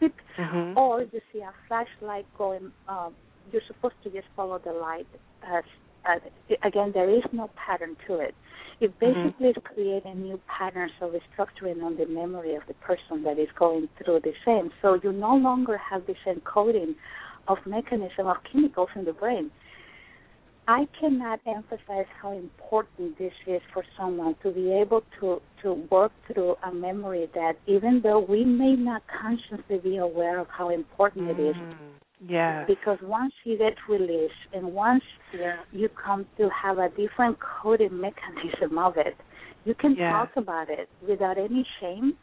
[0.00, 0.76] beep, Mhm.
[0.76, 2.72] or you see a flashlight going.
[2.88, 3.14] Um,
[3.52, 5.06] you're supposed to just follow the light.
[5.42, 5.64] As
[6.08, 6.18] Uh,
[6.64, 8.34] again, there is no pattern to it.
[8.80, 9.28] It mm-hmm.
[9.28, 13.48] basically is creating new patterns of restructuring on the memory of the person that is
[13.58, 14.70] going through the same.
[14.80, 16.94] So you no longer have this encoding
[17.48, 19.50] of mechanism of chemicals in the brain.
[20.68, 26.12] I cannot emphasize how important this is for someone to be able to to work
[26.30, 31.30] through a memory that even though we may not consciously be aware of how important
[31.30, 31.74] it is, mm.
[32.26, 32.66] Yes.
[32.66, 35.56] because once you get released and once Yeah.
[35.72, 39.16] you come to have a different coding mechanism of it,
[39.64, 40.12] you can Yeah.
[40.12, 42.16] talk about it without any shame,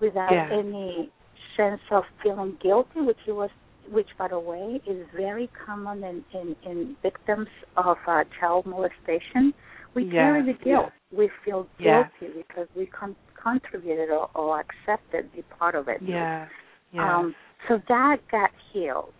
[0.00, 0.48] without Yeah.
[0.50, 1.10] any
[1.56, 3.50] sense of feeling guilty, which it was
[3.88, 9.52] which by the way is very common in, in, in victims of uh, child molestation.
[9.94, 10.92] We carry the guilt.
[11.10, 16.00] We feel guilty because we con- contributed or, or accepted the part of it.
[16.02, 16.48] Yes.
[16.92, 17.02] Yes.
[17.02, 17.34] Um,
[17.66, 19.12] so that got healed.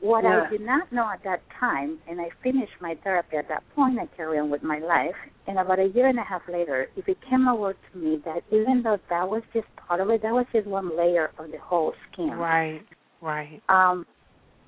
[0.00, 0.44] What Yeah.
[0.46, 3.98] I did not know at that time, and I finished my therapy at that point,
[3.98, 7.06] I carried on with my life, and about a year and a half later, it
[7.06, 10.46] became aware to me that even though that was just part of it, that was
[10.52, 12.38] just one layer of the whole scheme.
[12.38, 12.82] right.
[13.22, 13.62] Right.
[13.70, 14.04] Um,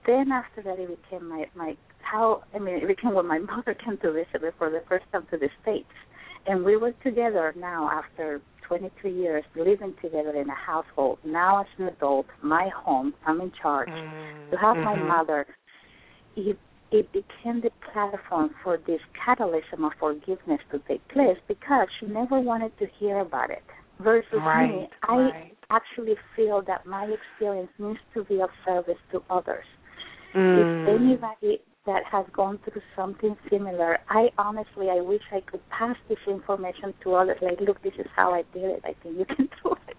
[0.06, 3.74] then after that, it became my my how I mean, it became when my mother
[3.74, 5.92] came to visit me for the first time to the states,
[6.46, 11.18] and we were together now after 23 years living together in a household.
[11.24, 13.88] Now as an adult, my home, I'm in charge.
[13.88, 14.50] Mm.
[14.50, 15.06] To have my Mhm.
[15.06, 15.46] mother,
[16.36, 16.58] it
[16.90, 22.40] it became the platform for this catalysm of forgiveness to take place because she never
[22.40, 23.62] wanted to hear about it.
[24.00, 25.34] Versus right, me, right.
[25.34, 29.66] I actually feel that my experience needs to be of service to others.
[30.34, 30.60] Mm.
[30.62, 35.96] If anybody that has gone through something similar, I honestly I wish I could pass
[36.08, 37.38] this information to others.
[37.40, 38.82] Like, look, this is how I did it.
[38.84, 39.96] I think you can do it.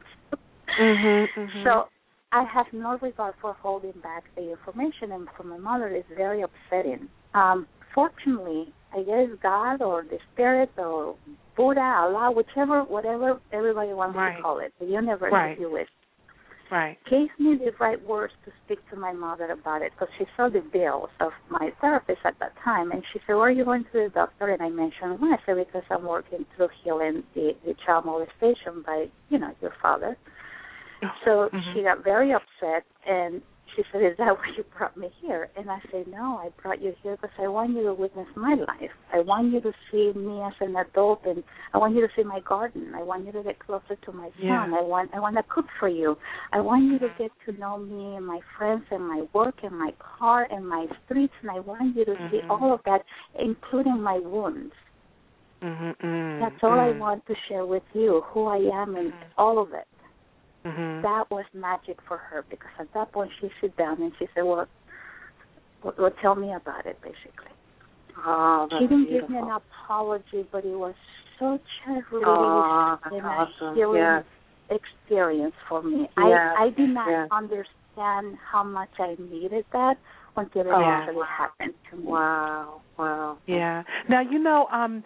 [0.80, 1.63] mm-hmm, mm-hmm.
[1.63, 1.86] So
[2.32, 6.43] I have no regard for holding back the information, and for my mother, it's very
[6.43, 7.10] upsetting.
[7.34, 11.15] Um, fortunately, I guess God or the Spirit or
[11.58, 14.36] Buddha, Allah, whichever, whatever everybody wants right.
[14.38, 15.54] to call it, the universe, right.
[15.54, 15.88] if you wish,
[16.71, 16.97] right.
[17.10, 20.49] gave me the right words to speak to my mother about it because she saw
[20.49, 23.84] the bills of my therapist at that time, and she said, "Where are you going
[23.86, 27.55] to the doctor?" And I mentioned, "Well, I said because I'm working through healing the,
[27.65, 30.17] the child molestation by, you know, your father."
[31.23, 31.58] So mm-hmm.
[31.73, 33.41] she got very upset and
[33.80, 35.50] she said, Is that why you brought me here?
[35.56, 38.56] And I said, No, I brought you here because I want you to witness my
[38.56, 38.92] life.
[39.13, 42.24] I want you to see me as an adult and I want you to see
[42.24, 42.94] my garden.
[42.96, 44.34] I want you to get closer to my son.
[44.42, 44.63] Yeah.
[44.63, 46.18] I want I want to cook for you.
[46.52, 49.78] I want you to get to know me and my friends and my work and
[49.78, 52.50] my car and my streets and I want you to see Mhm.
[52.50, 53.04] all of that,
[53.38, 54.74] including my wounds.
[55.62, 59.74] Mm-hmm, That's all I want to share with you, who I am and all of
[59.74, 59.88] it
[60.65, 61.02] Mm-hmm.
[61.04, 64.43] that was magic for her because at that point she sit down and she said,
[64.43, 64.67] "Well,
[65.84, 67.54] well, well tell me about it." Basically,
[68.26, 69.28] Oh, she didn't beautiful.
[69.28, 70.95] give me an apology, but it was
[71.39, 73.67] such a relief Oh, and awesome.
[73.69, 74.26] a healing Yes.
[74.69, 76.02] experience for me.
[76.02, 77.30] Yes, I I did not yes.
[77.32, 79.98] understand how much I needed that
[80.36, 81.26] until it Oh, actually wow.
[81.38, 82.04] happened to me.
[82.06, 82.82] Wow.
[82.98, 83.38] Wow.
[83.48, 83.84] Yeah.
[84.10, 85.04] Now you know, um,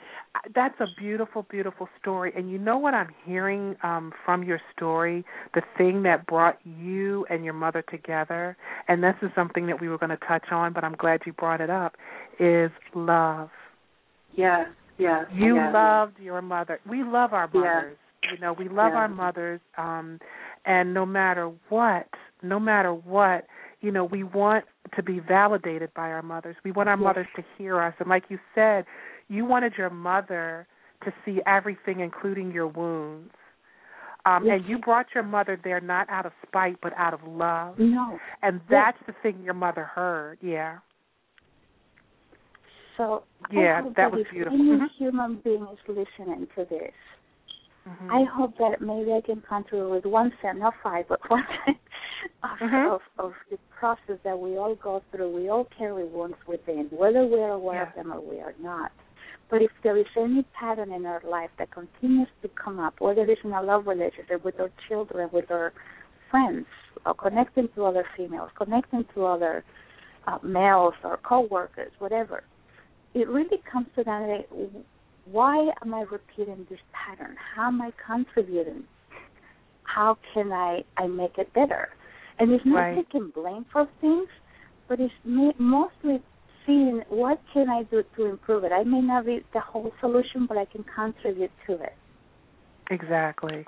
[0.55, 2.33] that's a beautiful, beautiful story.
[2.35, 7.25] And you know what I'm hearing um, from your story, the thing that brought you
[7.29, 8.57] and your mother together,
[8.87, 11.33] and this is something that we were going to touch on, but I'm glad you
[11.33, 11.95] brought it up,
[12.39, 13.49] is love.
[14.35, 14.67] Yes.
[14.97, 15.25] Yes.
[15.33, 15.71] You yes.
[15.73, 16.79] loved your mother.
[16.89, 17.97] We love our mothers.
[18.31, 18.99] You know, we love Yeah.
[18.99, 20.17] our mothers, um,
[20.65, 22.07] and no matter what,
[22.41, 23.45] no matter what,
[23.83, 24.63] you know, we want
[24.95, 26.55] to be validated by our mothers.
[26.63, 27.03] We want our Yes.
[27.03, 27.93] mothers to hear us.
[27.99, 28.85] And like you said,
[29.27, 30.65] you wanted your mother
[31.01, 33.33] to see everything, including your wounds.
[34.25, 34.61] Um, Yes.
[34.61, 37.77] And you brought your mother there not out of spite, but out of love.
[37.77, 38.17] No.
[38.41, 40.37] And that's the thing your mother heard.
[40.41, 40.79] Yeah.
[42.95, 44.57] So Yeah, I that was if beautiful.
[44.57, 44.89] Any Mhm.
[44.91, 46.93] human being is listening to this.
[47.87, 48.11] Mhm.
[48.11, 51.77] I hope that maybe I can contribute with one cent, not five, but one cent
[52.43, 52.93] of, Mhm.
[52.95, 55.35] of, of the process that we all go through.
[55.35, 58.91] We all carry wounds within, whether we're aware of them or we are not.
[59.49, 63.21] But if there is any pattern in our life that continues to come up, whether
[63.23, 65.73] it's in a love relationship with our children, with our
[66.31, 66.65] friends,
[67.05, 69.63] or connecting to other females, connecting to other
[70.25, 72.43] uh, males or coworkers, whatever,
[73.13, 74.45] it really comes to that
[75.25, 77.35] why am I repeating this pattern?
[77.55, 78.83] How am I contributing?
[79.83, 81.89] How can I I make it better?
[82.39, 82.95] And it's not Right.
[82.95, 84.27] taking blame for things,
[84.87, 85.13] but it's
[85.57, 86.21] mostly
[86.65, 88.71] seeing what can I do to improve it.
[88.71, 91.95] I may not be the whole solution, but I can contribute to it.
[92.89, 93.65] Exactly.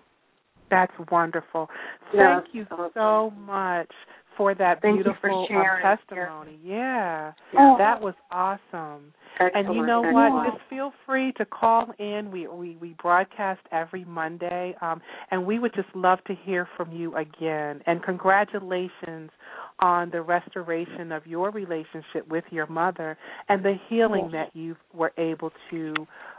[0.69, 1.69] That's wonderful.
[2.13, 2.91] Yes, Thank you awesome.
[2.93, 3.91] so much
[4.37, 6.59] for that Thank beautiful um, testimony.
[6.63, 7.33] Yeah.
[7.57, 7.75] Oh.
[7.77, 9.13] That was awesome.
[9.39, 9.67] Excellent.
[9.67, 10.33] And you know excellent.
[10.33, 10.53] what?
[10.53, 12.31] Just feel free to call in.
[12.31, 16.91] We we we broadcast every Monday, um, and we would just love to hear from
[16.91, 17.81] you again.
[17.85, 19.31] And congratulations
[19.79, 23.17] on the restoration of your relationship with your mother
[23.49, 25.93] and the healing that you were able to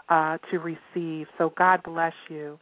[0.08, 1.26] uh, to receive.
[1.36, 2.58] So God bless you.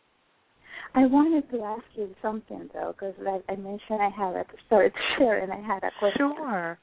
[0.95, 4.91] I wanted to ask you something though, because like I mentioned, I had a story
[4.91, 6.35] to share, and I had a question.
[6.37, 6.79] Sure,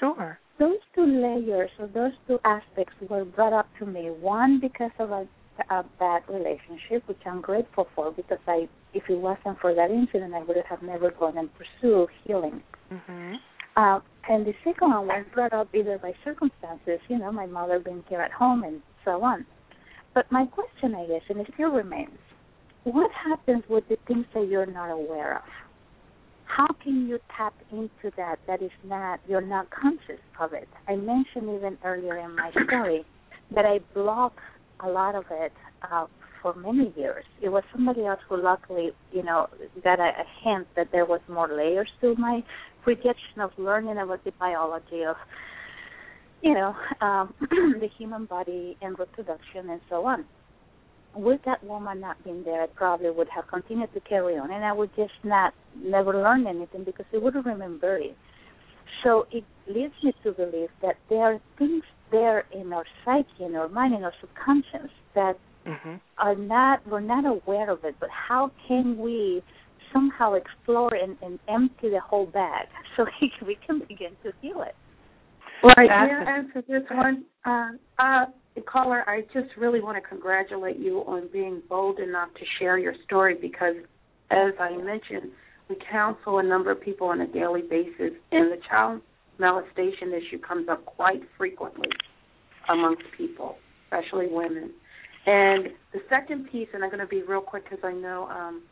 [0.00, 0.38] sure.
[0.58, 4.10] those two layers or those two aspects were brought up to me.
[4.10, 5.26] One because of a,
[5.70, 10.34] a bad relationship, which I'm grateful for, because I, if it wasn't for that incident,
[10.34, 12.62] I would have never gone and pursued healing.
[12.92, 13.36] Mhm.
[13.76, 17.78] Uh, and the second one was brought up either by circumstances, you know, my mother
[17.78, 19.44] being here at home and so on.
[20.14, 22.18] But my question, I guess, and it still remains,
[22.86, 25.42] what happens with the things that you're not aware of?
[26.56, 30.68] how can you tap into that that is not you're not conscious of it?
[30.88, 33.04] I mentioned even earlier in my story
[33.54, 34.38] that i blocked
[34.80, 35.52] a lot of it
[35.90, 36.06] uh,
[36.42, 37.24] for many years.
[37.40, 39.48] It was somebody else who luckily you know
[39.84, 42.42] got a, a hint that there was more layers to my
[42.86, 45.16] rejection of learning about the biology of
[46.42, 50.24] you know um, the human body and reproduction and so on
[51.16, 54.64] with that woman not being there, I probably would have continued to carry on, and
[54.64, 58.16] I would just not never learn anything because it wouldn't remain it.
[59.02, 63.56] So it leads me to believe that there are things there in our psyche, in
[63.56, 65.94] our mind, in our subconscious that mm-hmm.
[66.18, 67.96] are not we're not aware of it.
[68.00, 69.42] But how can we
[69.92, 73.06] somehow explore and, and empty the whole bag so
[73.46, 74.74] we can begin to heal it?
[75.62, 75.88] Right.
[75.88, 77.24] May I answer this one?
[77.44, 78.26] Uh, uh,
[78.62, 82.94] caller, I just really want to congratulate you on being bold enough to share your
[83.04, 83.76] story because,
[84.30, 85.30] as I mentioned,
[85.68, 89.00] we counsel a number of people on a daily basis, and the child
[89.38, 91.88] molestation issue comes up quite frequently
[92.68, 94.70] amongst people, especially women.
[95.26, 98.62] And the second piece, and I'm going to be real quick because I know um,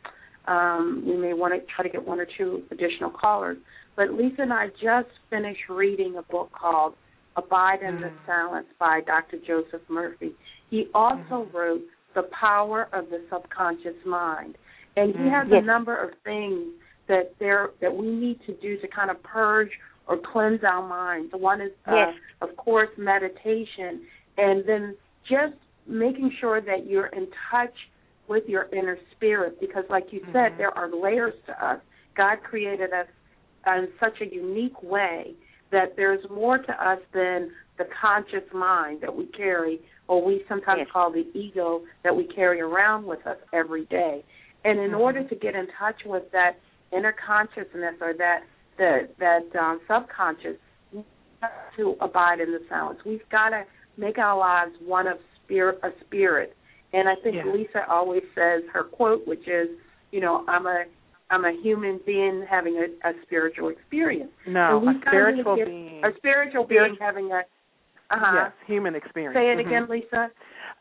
[0.47, 3.57] um, we may want to try to get one or two additional callers.
[3.95, 6.95] But Lise and I just finished reading a book called
[7.37, 8.01] Abide in mm.
[8.01, 9.37] the Silence by Dr.
[9.45, 10.31] Joseph Murphy.
[10.69, 11.53] He also mm.
[11.53, 11.83] wrote
[12.13, 14.57] The Power of the Subconscious Mind.
[14.95, 15.61] And he has yes.
[15.61, 16.73] a number of things
[17.07, 19.69] that there that we need to do to kind of purge
[20.07, 21.33] or cleanse our minds.
[21.35, 22.13] One is, uh, yes.
[22.41, 24.01] of course, meditation,
[24.37, 25.55] and then just
[25.87, 27.73] making sure that you're in touch
[28.27, 29.59] with your inner spirit.
[29.59, 30.31] Because, like you mm-hmm.
[30.31, 31.79] said, there are layers to us.
[32.15, 33.07] God created us
[33.67, 35.33] in such a unique way
[35.71, 40.79] that there's more to us than the conscious mind that we carry, or we sometimes
[40.79, 40.87] yes.
[40.91, 44.23] call the ego that we carry around with us every day.
[44.63, 45.01] And in mm-hmm.
[45.01, 46.53] order to get in touch with that
[46.95, 48.41] inner consciousness or that
[48.77, 50.57] that that um, subconscious
[51.77, 52.99] to abide in the silence.
[53.05, 53.63] We've got to
[53.97, 56.55] make our lives one of spirit, a spirit.
[56.93, 57.51] And I think yeah.
[57.51, 59.69] Lise always says her quote, which is,
[60.11, 60.85] you know, I'm a
[61.31, 64.31] I'm a human being having a, a spiritual experience.
[64.47, 66.01] No, a spiritual being.
[66.03, 67.41] A spiritual being having a
[68.11, 68.33] uh-huh.
[68.35, 69.35] yes, human experience.
[69.35, 69.67] Say it mm-hmm.
[69.67, 70.29] again, Lise.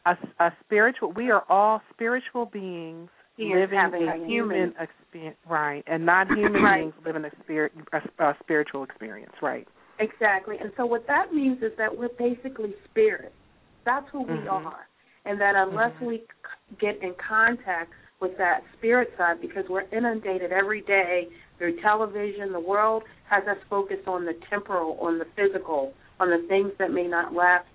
[0.07, 1.13] A, a spiritual.
[1.13, 5.83] We are all spiritual beings living a human, human experience, right?
[5.87, 6.81] And not human right.
[6.81, 9.67] beings living a, spirit, a, a spiritual experience, right?
[9.99, 10.57] Exactly.
[10.61, 13.33] And so what that means is that we're basically spirit.
[13.85, 14.67] That's who we mm-hmm.
[14.67, 14.87] are.
[15.25, 16.07] And that unless mm-hmm.
[16.07, 16.23] we
[16.81, 22.61] get in contact with that spirit side, because we're inundated every day through television, the
[22.61, 27.07] world has us focused on the temporal, on the physical, on the things that may
[27.07, 27.67] not last,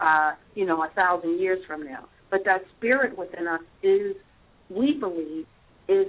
[0.00, 2.06] uh, you know, a thousand years from now.
[2.30, 4.16] But that spirit within us is
[4.68, 5.46] we believe
[5.88, 6.06] is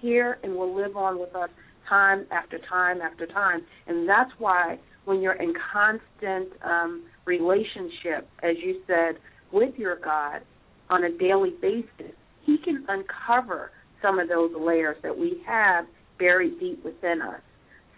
[0.00, 1.50] here and will live on with us
[1.88, 3.60] time after time after time.
[3.86, 9.16] And that's why when you're in constant um, relationship, as you said,
[9.52, 10.42] with your God
[10.90, 12.14] on a daily basis,
[12.48, 15.84] He can uncover some of those layers that we have
[16.18, 17.42] buried deep within us.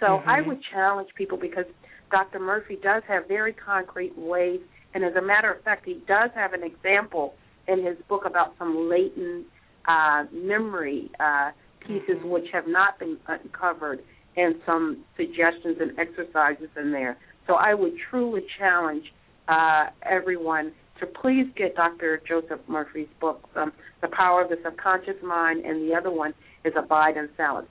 [0.00, 0.28] So mm-hmm.
[0.28, 1.66] I would challenge people because
[2.10, 2.40] Dr.
[2.40, 4.58] Murphy does have very concrete ways,
[4.92, 7.34] and as a matter of fact, he does have an example
[7.68, 9.46] in his book about some latent
[9.86, 11.52] uh, memory uh,
[11.86, 12.30] pieces mm-hmm.
[12.30, 14.00] which have not been uncovered,
[14.36, 17.16] and some suggestions and exercises in there.
[17.46, 19.04] So I would truly challenge
[19.46, 22.22] uh, everyone to please get Dr.
[22.26, 23.72] Joseph Murphy's book, um,
[24.02, 26.32] The Power of the Subconscious Mind, and the other one
[26.64, 27.68] is Abide in Silence.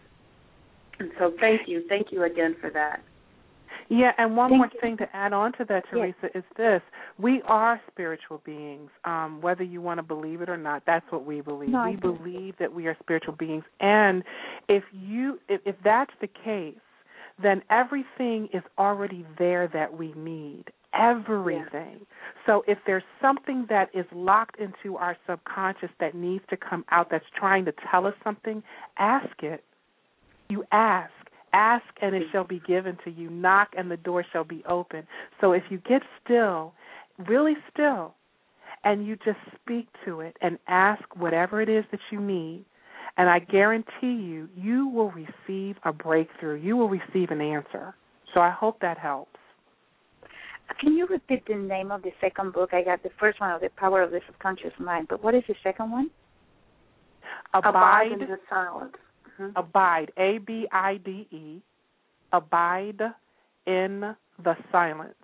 [1.00, 1.84] And so thank you.
[1.88, 3.02] Thank you again for that.
[3.90, 4.80] Yeah, and one Thank more you.
[4.82, 6.32] thing to add on to that, Teresa, yes.
[6.36, 6.82] is this:
[7.18, 8.92] we are spiritual beings.
[9.04, 11.70] Um, whether you want to believe it or not, that's what we believe.
[11.70, 14.24] No, we believe that we are spiritual beings, and
[14.68, 16.76] if you, if, if that's the case,
[17.42, 20.66] then everything is already there that we need.
[20.94, 21.98] Everything.
[22.00, 22.06] Yeah.
[22.46, 27.10] So if there's something that is locked into our subconscious that needs to come out,
[27.12, 28.64] that's trying to tell us something,
[28.98, 29.64] ask it.
[30.50, 31.12] You ask
[31.54, 33.30] Ask and it shall be given to you.
[33.30, 35.08] Knock and the door shall be open.
[35.42, 36.74] So if you get still,
[37.28, 38.14] really still,
[38.84, 42.66] and you just speak to it and ask whatever it is that you need,
[43.18, 46.56] and I guarantee you, you will receive a breakthrough.
[46.56, 47.96] You will receive an answer.
[48.34, 49.36] So I hope that helps.
[50.80, 52.74] Can you repeat the name of the second book?
[52.74, 55.44] I got the first one of the power of the subconscious mind, but what is
[55.48, 56.10] the second one?
[57.54, 58.96] Abide, Abide in the silence.
[59.40, 59.58] Mm-hmm.
[59.58, 61.62] Abide, A B I D E,
[62.32, 63.02] abide
[63.66, 65.16] in the silence.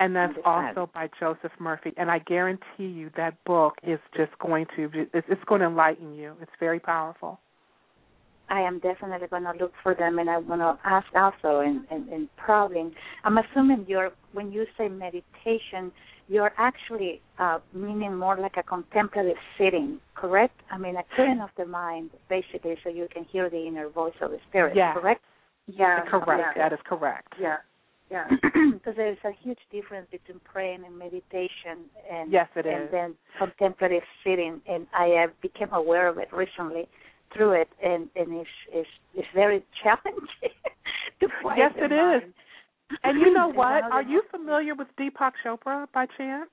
[0.00, 1.92] And that's also by Joseph Murphy.
[1.96, 6.14] And I guarantee you that book is just going to it's, it's going to enlighten
[6.14, 6.34] you.
[6.40, 7.40] It's very powerful.
[8.50, 11.84] I am definitely going to look for them, and I want to ask also, and,
[11.90, 12.90] and, and probably,
[13.24, 15.92] I'm assuming you're when you say meditation,
[16.28, 20.60] you're actually uh, meaning more like a contemplative sitting, correct?
[20.70, 24.14] I mean, a clearing of the mind, basically, so you can hear the inner voice
[24.20, 24.92] of the spirit, yeah.
[24.94, 25.22] correct?
[25.66, 26.56] Yeah, correct.
[26.56, 26.68] Yeah.
[26.68, 27.34] That is correct.
[27.40, 27.56] Yeah,
[28.10, 28.26] yeah.
[28.72, 33.14] Because there is a huge difference between praying and meditation, and yes, it and then
[33.38, 34.60] contemplative sitting.
[34.66, 36.88] And I uh, became aware of it recently
[37.34, 40.28] through it, and and it's it's, it's very challenging
[41.20, 42.22] to quiet Yes, it mind.
[42.24, 42.30] is.
[43.04, 43.84] And you know what?
[43.84, 46.50] Are you familiar with Deepak Chopra by chance?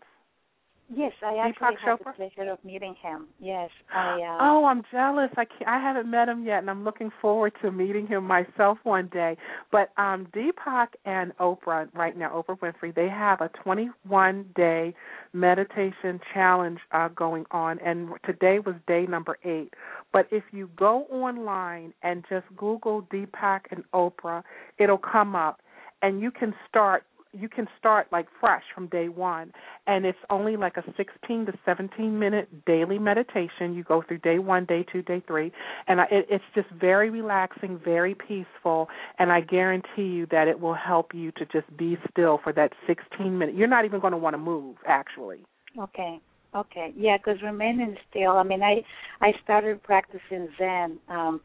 [0.93, 3.25] Yes, I actually had the pleasure of meeting him.
[3.39, 4.21] Yes, I.
[4.21, 5.31] Uh, oh, I'm jealous.
[5.35, 8.77] I can't, I haven't met him yet, and I'm looking forward to meeting him myself
[8.83, 9.35] one day.
[9.71, 14.93] But um Deepak and Oprah right now, Oprah Winfrey, they have a 21 day
[15.33, 19.73] meditation challenge uh, going on, and today was day number eight.
[20.15, 24.43] But if you go online and just Google Deepak and Oprah,
[24.79, 25.59] it'll come up,
[26.01, 27.03] and you can start
[27.33, 29.51] you can start like fresh from day one.
[29.87, 33.73] And it's only like a 16 to 17 minute daily meditation.
[33.73, 35.51] You go through day one day two day three.
[35.89, 38.87] And I, it, it's just very relaxing very peaceful.
[39.19, 42.71] And i guarantee you that it will help you to just be still for that
[42.87, 45.39] 16 minutes you're not even going to want to move actually.
[45.77, 46.21] Okay
[46.55, 48.81] okay yeah because remaining still i mean i
[49.21, 51.41] i started practicing zen um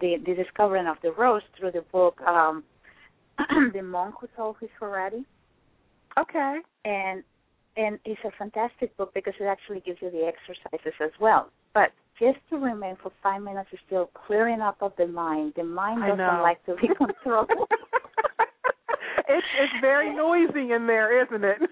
[0.00, 2.62] the the discovering of the rose through the book um
[3.72, 5.24] the monk who sold his Ferrari.
[6.18, 6.58] Okay.
[6.84, 7.22] And
[7.76, 11.48] and it's a fantastic book because it actually gives you the exercises as well.
[11.72, 15.54] But just to remain for five minutes is still clearing up of the mind.
[15.56, 17.48] The mind doesn't like to be controlled.
[19.28, 21.58] it's it's very noisy in there, isn't it?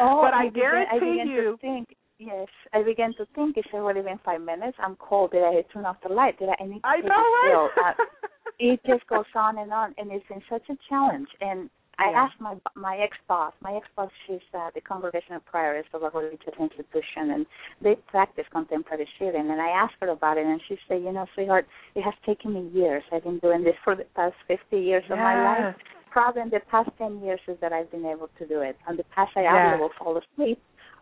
[0.00, 1.58] Oh, but I, guarantee I you.
[1.60, 3.56] Think, yes, I began to think.
[3.56, 4.76] It's already been five minutes.
[4.82, 5.32] I'm cold.
[5.32, 6.38] Did I turn off the light?
[6.38, 6.62] Did I?
[6.62, 7.70] I need to I know, right?
[7.74, 7.84] Still?
[7.84, 7.92] Uh,
[8.58, 11.28] it just goes on and on, and it's been such a challenge.
[11.40, 12.24] And I yeah.
[12.24, 13.52] asked my my ex boss.
[13.60, 17.46] My ex boss, she's uh, the Congregational Prioress of a religious institution, and
[17.82, 19.50] they practice contemplative shooting.
[19.50, 22.54] And I asked her about it, and she said, "You know, sweetheart, it has taken
[22.54, 23.02] me years.
[23.12, 25.12] I've been doing this for the past 50 years yes.
[25.12, 25.74] of my life.
[26.10, 28.76] Probably in the past 10 years is that I've been able to do it.
[28.88, 29.52] In the past, I yes.
[29.52, 30.58] either will fall asleep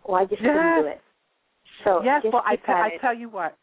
[0.07, 0.53] or I just yes.
[0.55, 1.01] couldn't do it.
[1.85, 3.57] So yes, well, I, t- I tell you what,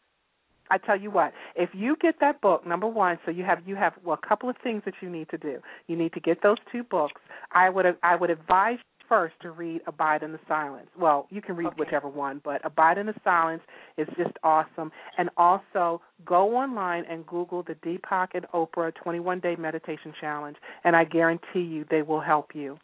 [0.70, 3.76] I tell you what, if you get that book, number one, so you have you
[3.76, 5.58] have well, a couple of things that you need to do.
[5.88, 7.20] You need to get those two books.
[7.52, 8.78] I would I would advise
[9.08, 10.88] first to read Abide in the Silence.
[10.98, 11.76] Well, you can read Okay.
[11.78, 13.62] whichever one, but Abide in the Silence
[13.98, 14.90] is just awesome.
[15.18, 20.96] And also go online and Google the Deepak and Oprah 21 Day Meditation Challenge, and
[20.96, 22.78] I guarantee you they will help you.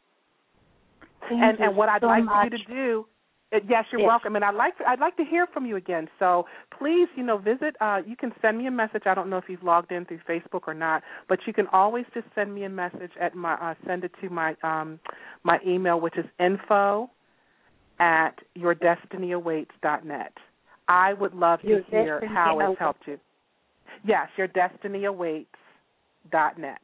[1.28, 2.52] Thank and you and what I'd so like much.
[2.52, 3.06] you to do
[3.52, 4.06] Yes, you're Yes.
[4.06, 6.08] welcome, and I'd like to, I'd like to hear from you again.
[6.20, 6.46] So
[6.78, 7.74] please, you know, visit.
[7.80, 9.02] Uh, you can send me a message.
[9.06, 12.04] I don't know if you've logged in through Facebook or not, but you can always
[12.14, 15.00] just send me a message at my uh, send it to my um,
[15.42, 17.10] my email, which is info
[17.98, 20.32] at yourdestinyawaits.net.
[20.88, 23.18] I would love to Your hear how it's helped you.
[24.04, 26.80] Yes, yourdestinyawaits.net.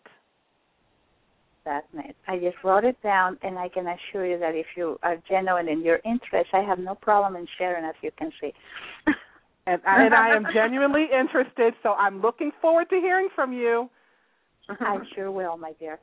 [1.66, 2.16] That's it.
[2.28, 5.68] I just wrote it down, and I can assure you that if you are genuine
[5.68, 8.52] in your interest, I have no problem in sharing, as you can see.
[9.68, 13.90] And, and I am genuinely interested, so I'm looking forward to hearing from you.
[14.68, 15.98] I sure will, my dear.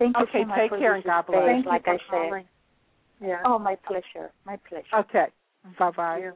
[0.00, 1.44] Thank you Okay, so much take for care this and God bless.
[1.46, 2.46] Thank you like for I said.
[3.24, 3.42] Yeah.
[3.44, 4.32] Oh, my pleasure.
[4.44, 4.84] My pleasure.
[4.98, 5.26] Okay,
[5.64, 5.70] mm-hmm.
[5.78, 6.30] bye bye.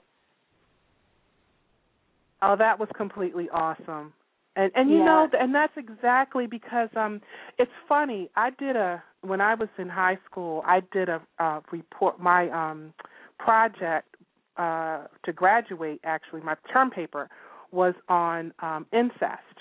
[2.43, 4.13] Oh, that was completely awesome.
[4.59, 5.05] And and you Yeah.
[5.05, 7.23] know, and that's exactly because um
[7.59, 8.29] it's funny.
[8.35, 12.51] I did a when I was in high school, I did a uh report my
[12.51, 12.93] um
[13.39, 14.17] project
[14.57, 17.31] uh to graduate actually my term paper
[17.71, 19.57] was on um incest.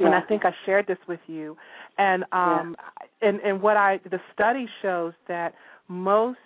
[0.00, 1.56] And I think I shared this with you.
[1.98, 2.76] And um
[3.20, 5.54] and and what I the study shows that
[5.88, 6.38] most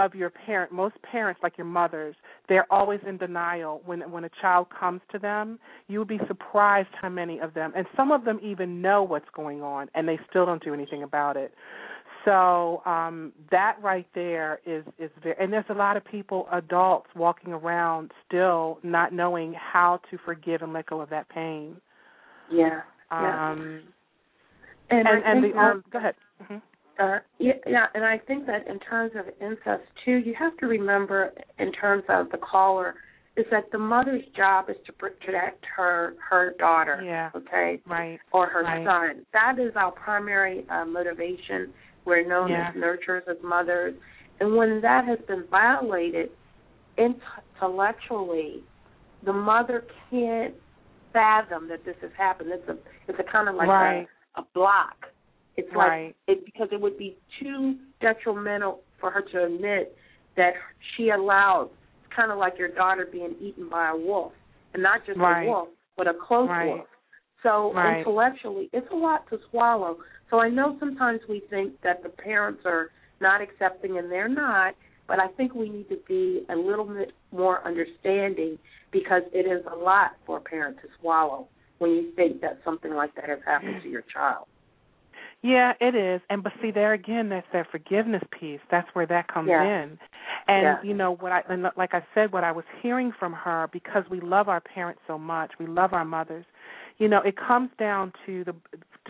[0.00, 2.16] of your parent most parents like your mothers
[2.48, 6.88] they're always in denial when when a child comes to them you would be surprised
[7.00, 10.18] how many of them and some of them even know what's going on and they
[10.28, 11.52] still don't do anything about it
[12.24, 17.08] so um that right there is is very and there's a lot of people adults
[17.14, 21.76] walking around still not knowing how to forgive and let go of that pain
[22.50, 22.80] Yeah.
[23.12, 23.50] yeah.
[23.50, 23.82] um
[24.88, 26.14] and and, and the um go ahead
[26.46, 26.56] hmm
[27.00, 30.66] Uh, yeah, yeah, and I think that in terms of incest too, you have to
[30.66, 32.94] remember in terms of the caller
[33.36, 37.00] is that the mother's job is to protect her her daughter.
[37.02, 37.30] Yeah.
[37.34, 37.80] Okay.
[37.86, 38.84] right Or her Right.
[38.84, 39.24] son.
[39.32, 41.72] That is our primary uh, motivation.
[42.04, 42.68] We're known Yeah.
[42.68, 43.94] as nurturers, as mothers,
[44.40, 46.30] and when that has been violated
[46.98, 48.62] intellectually,
[49.24, 50.54] the mother can't
[51.12, 52.50] fathom that this has happened.
[52.52, 52.76] It's a
[53.08, 54.08] it's a kind of like Right.
[54.36, 55.06] a, a block.
[55.56, 56.08] It's Right.
[56.08, 59.96] like it because it would be too detrimental for her to admit
[60.36, 60.54] that
[60.94, 61.70] she allowed.
[62.04, 64.32] It's kind of like your daughter being eaten by a wolf,
[64.74, 65.44] and not just Right.
[65.44, 66.66] a wolf, but a close Right.
[66.66, 66.88] wolf.
[67.42, 67.98] So Right.
[67.98, 69.98] intellectually, it's a lot to swallow.
[70.28, 72.90] So I know sometimes we think that the parents are
[73.20, 74.74] not accepting, and they're not.
[75.06, 78.56] But I think we need to be a little bit more understanding
[78.92, 81.48] because it is a lot for a parent to swallow
[81.78, 84.46] when you think that something like that has happened to your child.
[85.42, 86.20] Yeah, it is.
[86.28, 88.60] And but see there again that's that forgiveness piece.
[88.70, 89.82] That's where that comes yeah.
[89.82, 89.98] in.
[90.48, 90.76] And yeah.
[90.82, 94.04] you know what I and like I said what I was hearing from her because
[94.10, 95.52] we love our parents so much.
[95.58, 96.44] We love our mothers.
[96.98, 98.54] You know, it comes down to the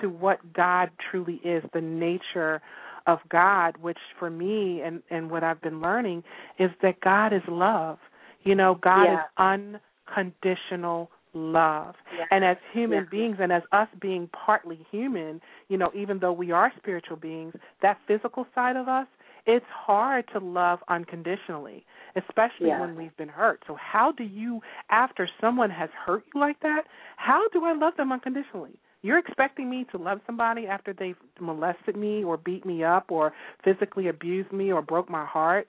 [0.00, 2.62] to what God truly is, the nature
[3.08, 6.22] of God, which for me and and what I've been learning
[6.60, 7.98] is that God is love.
[8.44, 9.24] You know, God yeah.
[9.58, 9.70] is
[10.16, 11.94] unconditional love.
[12.16, 12.24] Yeah.
[12.30, 13.10] And as human yeah.
[13.10, 17.54] beings and as us being partly human, you know, even though we are spiritual beings,
[17.82, 19.06] that physical side of us,
[19.46, 21.84] it's hard to love unconditionally,
[22.16, 22.80] especially yeah.
[22.80, 23.62] when we've been hurt.
[23.66, 24.60] So how do you
[24.90, 26.82] after someone has hurt you like that,
[27.16, 28.78] how do I love them unconditionally?
[29.02, 33.32] You're expecting me to love somebody after they've molested me or beat me up or
[33.64, 35.68] physically abused me or broke my heart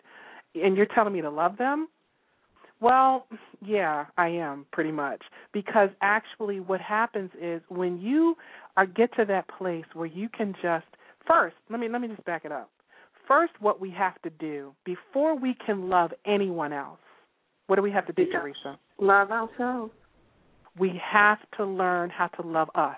[0.54, 1.88] and you're telling me to love them?
[2.82, 3.28] Well,
[3.64, 5.22] yeah, I am pretty much
[5.54, 8.36] because actually what happens is when you
[8.76, 10.86] are get to that place where you can just
[11.28, 12.72] first, let me let me just back it up.
[13.28, 17.00] First what we have to do before we can love anyone else.
[17.68, 18.78] What do we have to do, Teresa?
[19.00, 19.94] Love ourselves.
[20.78, 22.98] We have to learn how to love us.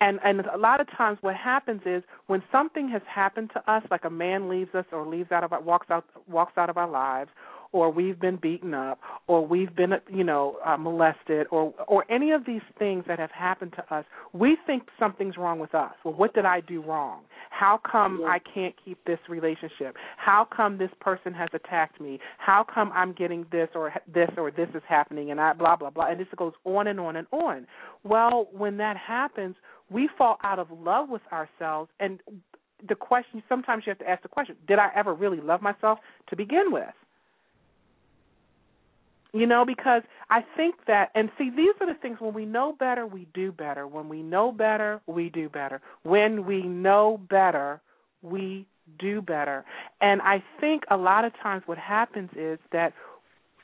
[0.00, 3.82] And and a lot of times what happens is when something has happened to us
[3.90, 6.78] like a man leaves us or leaves out of our walks out walks out of
[6.78, 7.30] our lives
[7.74, 12.30] or we've been beaten up or we've been you know uh, molested or or any
[12.30, 15.92] of these things that have happened to us we think something's wrong with us.
[16.04, 17.22] Well what did i do wrong?
[17.50, 18.28] How come yeah.
[18.28, 19.96] i can't keep this relationship?
[20.16, 22.20] How come this person has attacked me?
[22.38, 25.90] How come i'm getting this or this or this is happening and i blah blah
[25.90, 27.66] blah and this goes on and on and on.
[28.04, 29.56] Well when that happens
[29.90, 32.20] we fall out of love with ourselves and
[32.88, 35.98] the question sometimes you have to ask the question did i ever really love myself
[36.28, 36.94] to begin with
[39.34, 42.76] you know, because I think that, and see, these are the things when we know
[42.78, 43.86] better, we do better.
[43.86, 45.82] When we know better, we do better.
[46.04, 47.80] When we know better,
[48.22, 48.64] we
[49.00, 49.64] do better.
[50.00, 52.92] And I think a lot of times what happens is that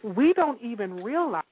[0.02, 1.44] we don't even realize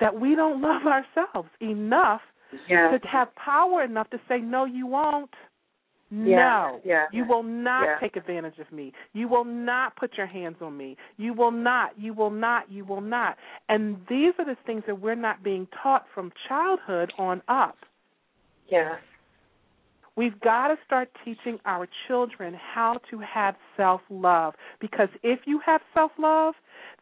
[0.00, 2.22] that we don't love ourselves enough
[2.66, 2.96] yeah.
[2.96, 5.30] to have power enough to say, no, you won't.
[6.10, 7.98] No, yeah, you will not yeah.
[8.00, 8.92] take advantage of me.
[9.12, 10.96] You will not put your hands on me.
[11.18, 13.36] You will not, you will not, you will not.
[13.68, 17.76] And these are the things that we're not being taught from childhood on up.
[18.70, 18.96] Yeah.
[20.16, 25.60] We've got to start teaching our children how to have self love because if you
[25.64, 26.54] have self love,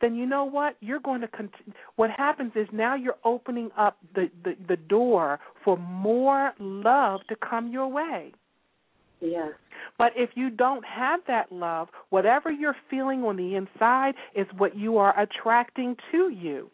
[0.02, 1.28] then you know what you're going to.
[1.28, 1.72] Continue.
[1.94, 7.36] What happens is now you're opening up the, the the door for more love to
[7.36, 8.32] come your way.
[9.32, 9.48] Yeah.
[9.98, 14.76] But if you don't have that love, whatever you're feeling on the inside is what
[14.76, 16.70] you are attracting to you.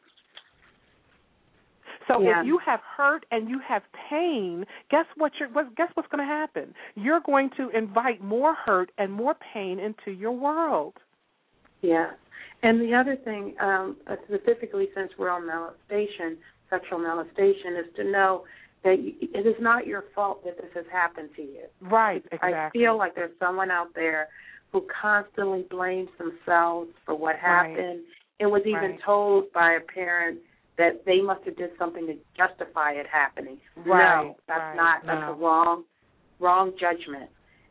[2.08, 2.40] So yeah.
[2.40, 6.26] if you have hurt and you have pain, guess what you're what, guess what's going
[6.26, 6.74] to happen?
[6.96, 10.94] You're going to invite more hurt and more pain into your world.
[11.80, 12.10] Yeah.
[12.64, 13.96] And the other thing, um,
[14.26, 16.38] specifically since we're on molestation,
[16.70, 18.44] sexual molestation, is to know
[18.84, 21.64] that it is not your fault that this has happened to you.
[21.80, 22.52] Right, exactly.
[22.54, 24.28] I feel like there's someone out there
[24.72, 28.04] who constantly blames themselves for what happened right.
[28.40, 29.00] and was even right.
[29.04, 30.38] told by a parent
[30.78, 33.58] that they must have did something to justify it happening.
[33.76, 35.32] Right, no, that's right, not that's no.
[35.32, 35.84] a wrong
[36.40, 37.30] wrong judgment.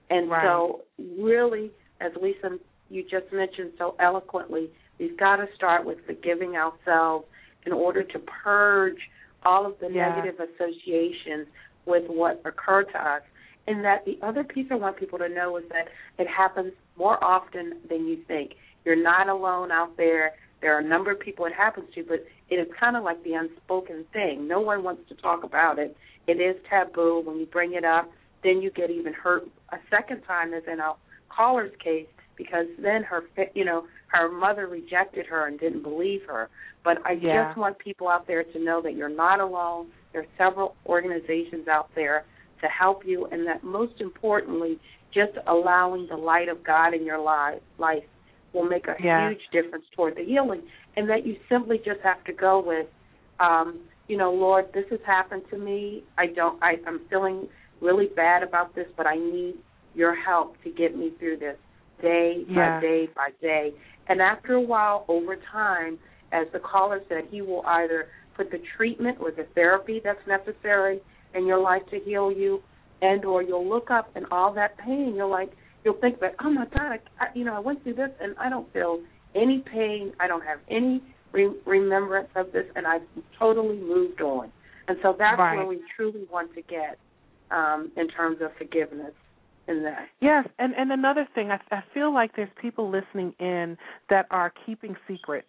[0.10, 2.60] And so really as Lise
[2.90, 7.26] you just mentioned so eloquently, we've got to start with forgiving ourselves
[7.66, 8.98] in order to purge
[9.44, 10.10] all of the yeah.
[10.10, 11.48] negative associations
[11.86, 13.22] with what occurred to us.
[13.68, 15.88] And that the other piece I want people to know is that
[16.18, 18.54] it happens more often than you think.
[18.86, 20.32] You're not alone out there.
[20.62, 23.24] There are a number of people it happens to, but it is kind of like
[23.24, 24.48] the unspoken thing.
[24.48, 25.96] No one wants to talk about it.
[26.28, 27.22] It is taboo.
[27.24, 28.10] When you bring it up,
[28.44, 30.98] then you get even hurt a second time, as in our
[31.30, 33.24] caller's case, because then her,
[33.54, 36.50] you know, her mother rejected her and didn't believe her.
[36.84, 37.48] But I yeah.
[37.48, 39.88] just want people out there to know that you're not alone.
[40.14, 42.26] There are several organizations out there
[42.62, 44.80] to help you, and that most importantly,
[45.14, 48.04] just allowing the light of God in your life, life
[48.54, 49.30] will make a yeah.
[49.30, 50.62] huge difference toward the healing.
[50.98, 52.88] And that you simply just have to go with,
[53.40, 56.04] um, you know, Lord, this has happened to me.
[56.18, 56.62] I don't.
[56.62, 57.48] I, I'm feeling
[57.80, 59.56] really bad about this, but I need
[59.96, 61.58] your help to get me through this
[62.02, 62.80] day yeah.
[62.80, 63.74] by day by day.
[64.08, 66.00] And after a while, over time,
[66.32, 71.00] as the caller said, he will either put the treatment or the therapy that's necessary
[71.34, 72.62] in your life to heal you,
[73.02, 75.52] and or you'll look up and all that pain, you'll like
[75.84, 78.36] you'll think that oh my god, I, I, you know I went through this and
[78.38, 79.00] I don't feel
[79.36, 83.02] any pain, I don't have any re- remembrance of this, and I've
[83.40, 84.52] totally moved on.
[84.88, 85.56] And so that's right.
[85.56, 86.98] where we truly want to get
[87.50, 89.14] um, in terms of forgiveness
[89.72, 90.08] in that.
[90.20, 93.78] Yes, and and another thing, I, I feel like there's people listening in
[94.10, 95.48] that are keeping secrets.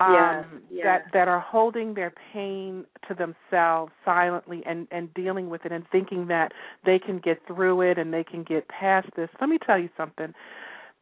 [0.00, 0.84] Um, yes, yes.
[0.84, 5.84] that that are holding their pain to themselves silently and and dealing with it and
[5.92, 6.52] thinking that
[6.84, 9.28] they can get through it and they can get past this.
[9.40, 10.34] Let me tell you something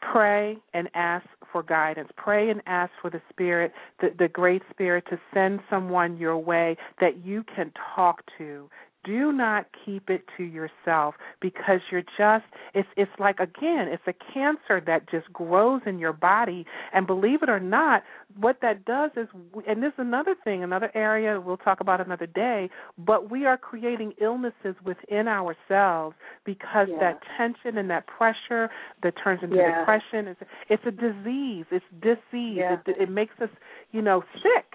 [0.02, 2.10] pray and ask for guidance.
[2.16, 6.76] Pray and ask for the Spirit, the, the Great Spirit, to send someone your way
[7.00, 8.68] that you can talk to,
[9.04, 12.44] do not keep it to yourself because you're just
[12.74, 17.42] it's it's like again it's a cancer that just grows in your body and believe
[17.42, 18.02] it or not
[18.38, 19.28] what that does is
[19.66, 23.56] and this is another thing another area we'll talk about another day but we are
[23.56, 26.98] creating illnesses within ourselves because yeah.
[26.98, 28.70] that tension and that pressure
[29.02, 29.80] that turns into yeah.
[29.80, 30.36] depression is
[30.68, 32.76] it's a disease it's disease yeah.
[32.86, 33.50] it, it makes us
[33.90, 34.66] you know sick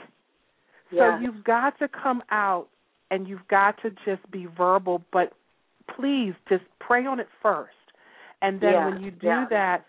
[0.92, 2.70] so you've got to come out
[3.12, 5.34] and you've got to just be verbal, but
[5.96, 7.72] please just pray on it first.
[8.42, 9.46] And then yeah, when you do yeah.
[9.50, 9.86] that,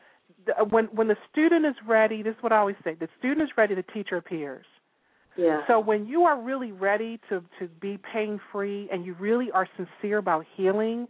[0.71, 3.51] when when the student is ready, this is what I always say: the student is
[3.57, 4.65] ready, the teacher appears.
[5.37, 5.61] Yeah.
[5.69, 9.69] So when you are really ready to to be pain free and you really are
[9.77, 11.07] sincere about healing,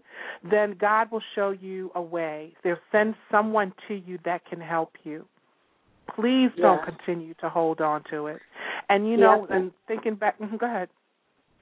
[0.51, 2.53] then God will show you a way.
[2.63, 5.25] They'll send someone to you that can help you.
[6.15, 8.41] Please don't continue to hold on to it.
[8.91, 9.57] And you know, yeah.
[9.57, 10.89] and thinking back, go ahead.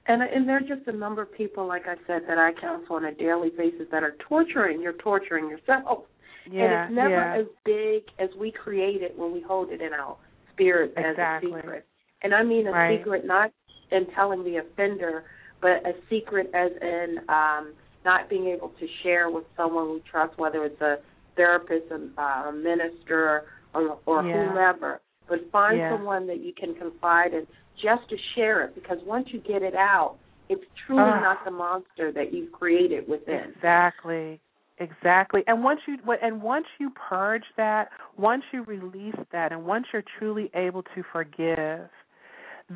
[0.07, 2.95] And and there are just a number of people, like I said, that I counsel
[2.95, 4.81] on a daily basis that are torturing.
[4.81, 6.05] You're torturing yourself.
[6.49, 7.41] Yeah, and it's never yeah.
[7.41, 10.15] as big as we create it when we hold it in our
[10.53, 11.51] spirit exactly.
[11.51, 11.85] as a secret.
[12.23, 12.99] And I mean a right.
[12.99, 13.51] secret not
[13.91, 15.25] in telling the offender,
[15.61, 17.73] but a secret as in um,
[18.05, 20.97] not being able to share with someone we trust, whether it's a
[21.35, 23.43] therapist, a, uh, a minister,
[23.73, 24.47] or, or yeah.
[24.47, 25.01] whomever.
[25.27, 27.45] But find someone that you can confide in
[27.81, 30.17] just to share it because once you get it out,
[30.49, 33.53] it's truly uh, not the monster that you've created within.
[33.55, 34.39] Exactly.
[34.79, 35.43] Exactly.
[35.47, 40.03] And once you and once you purge that, once you release that and once you're
[40.19, 41.89] truly able to forgive,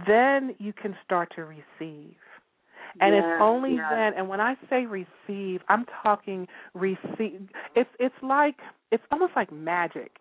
[0.07, 2.15] then you can start to receive.
[2.99, 8.55] And it's only then and when I say receive, I'm talking receive it's it's like
[8.91, 10.11] it's almost like magic.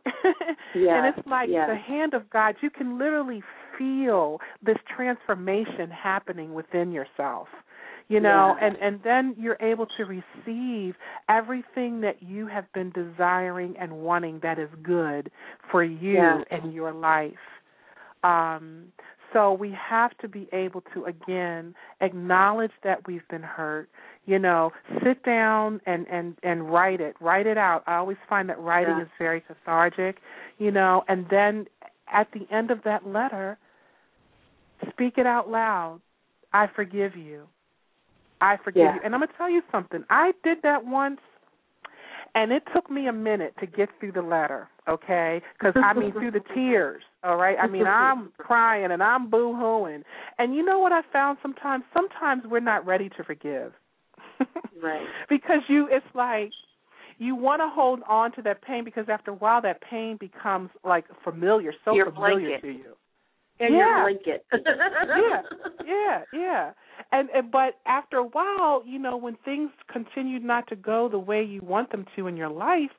[0.75, 2.57] yeah, and it's like the hand of God.
[2.63, 3.43] You can literally
[3.81, 7.49] feel this transformation happening within yourself
[8.11, 8.67] you know yeah.
[8.67, 10.95] and and then you're able to receive
[11.31, 15.31] everything that you have been desiring and wanting that is good
[15.71, 16.43] for you yeah.
[16.51, 17.33] and your life
[18.23, 18.87] um
[19.33, 23.89] so we have to be able to again acknowledge that we've been hurt
[24.27, 24.71] you know
[25.05, 28.97] sit down and and and write it write it out i always find that writing
[28.99, 29.05] yeah.
[29.05, 30.17] is very cathartic
[30.59, 31.67] you know and then
[32.13, 33.57] at the end of that letter
[34.91, 36.01] speak it out loud.
[36.53, 37.47] I forgive you.
[38.41, 38.95] I forgive yeah.
[38.95, 39.01] you.
[39.05, 40.05] And i'm going to tell you something.
[40.11, 41.21] I did that once
[42.35, 45.43] and it took me a minute to get through the letter okay?
[45.59, 47.57] Because i mean through the tears all right?
[47.61, 50.03] I mean i'm crying and i'm boo-hooing.
[50.39, 51.85] And you know what i found sometimes?
[51.93, 53.73] Sometimes we're not ready to forgive.
[54.83, 55.05] Right.
[55.29, 56.53] Because you it's like
[57.19, 60.71] you want to hold on to that pain because after a while that pain becomes
[60.83, 62.63] like familiar so your familiar blanket.
[62.63, 62.97] to you
[63.61, 63.79] and yeah.
[63.79, 64.47] your blanket.
[64.53, 65.43] yeah,
[65.87, 66.71] yeah, yeah.
[67.13, 71.19] And, and but after a while, you know, when things continue not to go the
[71.19, 72.91] way you want them to in your life,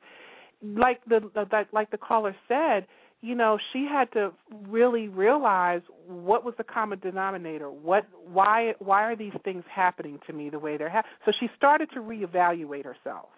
[0.62, 1.20] like the
[1.52, 2.86] like like the caller said,
[3.20, 4.32] you know, she had to
[4.68, 7.70] really realize what was the common denominator.
[7.70, 11.14] What why why are these things happening to me the way they're happening?
[11.24, 13.30] So she started to reevaluate herself.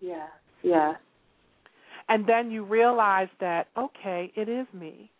[0.00, 0.26] Yeah.
[0.62, 0.94] Yeah.
[2.08, 5.10] And then you realize that okay, it is me.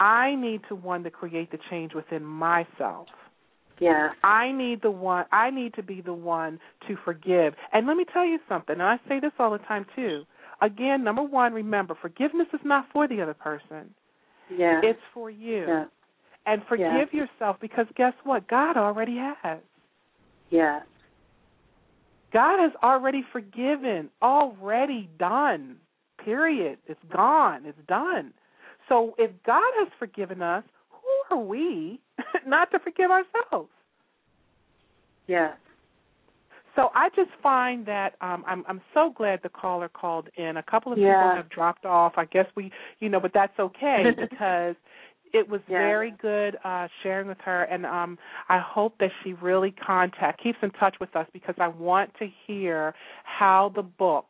[0.00, 3.06] I need to one to create the change within myself.
[3.80, 4.10] Yeah.
[4.22, 7.54] I need the one I need to be the one to forgive.
[7.72, 10.24] And let me tell you something, and I say this all the time too.
[10.60, 13.92] Again, number one, remember, forgiveness is not for the other person.
[14.56, 14.80] Yeah.
[14.82, 15.64] It's for you.
[15.66, 15.84] Yeah.
[16.46, 18.46] And forgive yourself because guess what?
[18.48, 19.60] God already has.
[20.50, 20.80] Yeah.
[22.32, 25.76] God has already forgiven, already done.
[26.22, 26.78] Period.
[26.86, 27.64] It's gone.
[27.64, 28.32] It's done.
[28.88, 32.00] So if God has forgiven us, who are we
[32.46, 33.70] not to forgive ourselves?
[35.26, 35.52] Yeah.
[36.76, 40.56] So I just find that um I'm I'm so glad the caller called in.
[40.56, 41.14] A couple of yeah.
[41.14, 42.14] people have dropped off.
[42.16, 42.70] I guess we
[43.00, 44.74] you know, but that's okay because
[45.32, 45.78] it was yeah.
[45.78, 48.18] very good uh sharing with her and um
[48.48, 52.28] I hope that she really contact keeps in touch with us because I want to
[52.46, 54.26] hear how the book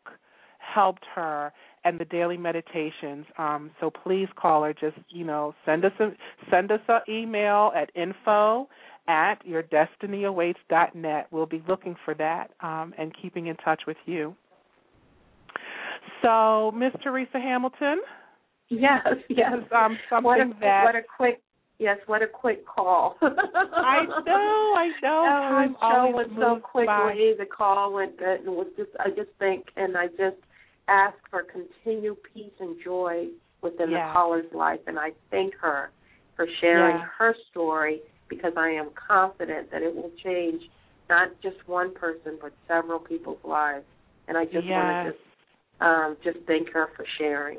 [0.74, 1.52] helped her
[1.84, 3.26] and the daily meditations.
[3.38, 4.72] Um, so please call her.
[4.72, 6.10] Just you know, send us a
[6.50, 8.68] send us an email at info
[9.06, 11.26] at yourdestinyawaits.net.
[11.30, 14.34] We'll be looking for that um, and keeping in touch with you.
[16.22, 18.00] So, Miss Teresa Hamilton.
[18.68, 19.52] Yes, yes.
[19.74, 21.42] Um, something what a, that what a quick
[21.78, 23.16] yes, what a quick call.
[23.22, 25.24] I know, I know.
[25.26, 26.86] Time show always went so quickly.
[26.86, 27.34] By.
[27.38, 30.40] The call went good, and was just I just think, and I just
[30.88, 33.28] ask for continued peace and joy
[33.62, 34.08] within yes.
[34.08, 35.90] the caller's life, and I thank her
[36.36, 37.08] for sharing yes.
[37.18, 40.62] her story because I am confident that it will change
[41.08, 43.84] not just one person but several people's lives.
[44.26, 44.70] And I just yes.
[44.70, 45.24] want to just
[45.80, 47.58] um, just thank her for sharing.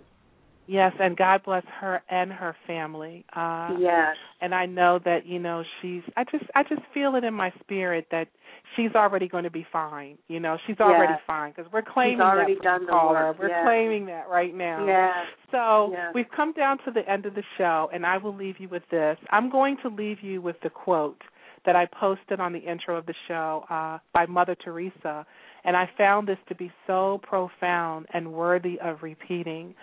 [0.67, 3.25] Yes, and God bless her and her family.
[3.35, 4.15] Uh yes.
[4.41, 7.51] And I know that, you know, she's I just I just feel it in my
[7.61, 8.27] spirit that
[8.75, 10.17] she's already going to be fine.
[10.27, 11.21] You know, she's already yes.
[11.27, 13.27] fine because we're claiming she's already that done caller.
[13.27, 13.39] work.
[13.39, 13.63] We're yes.
[13.65, 14.85] claiming that right now.
[14.85, 15.27] Yes.
[15.51, 16.11] So, yes.
[16.13, 18.83] we've come down to the end of the show and I will leave you with
[18.89, 19.17] this.
[19.29, 21.21] I'm going to leave you with the quote
[21.65, 25.25] that I posted on the intro of the show uh by Mother Teresa
[25.65, 29.73] and I found this to be so profound and worthy of repeating.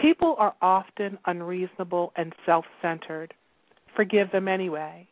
[0.00, 3.34] People are often unreasonable and self centered.
[3.96, 5.08] Forgive them anyway.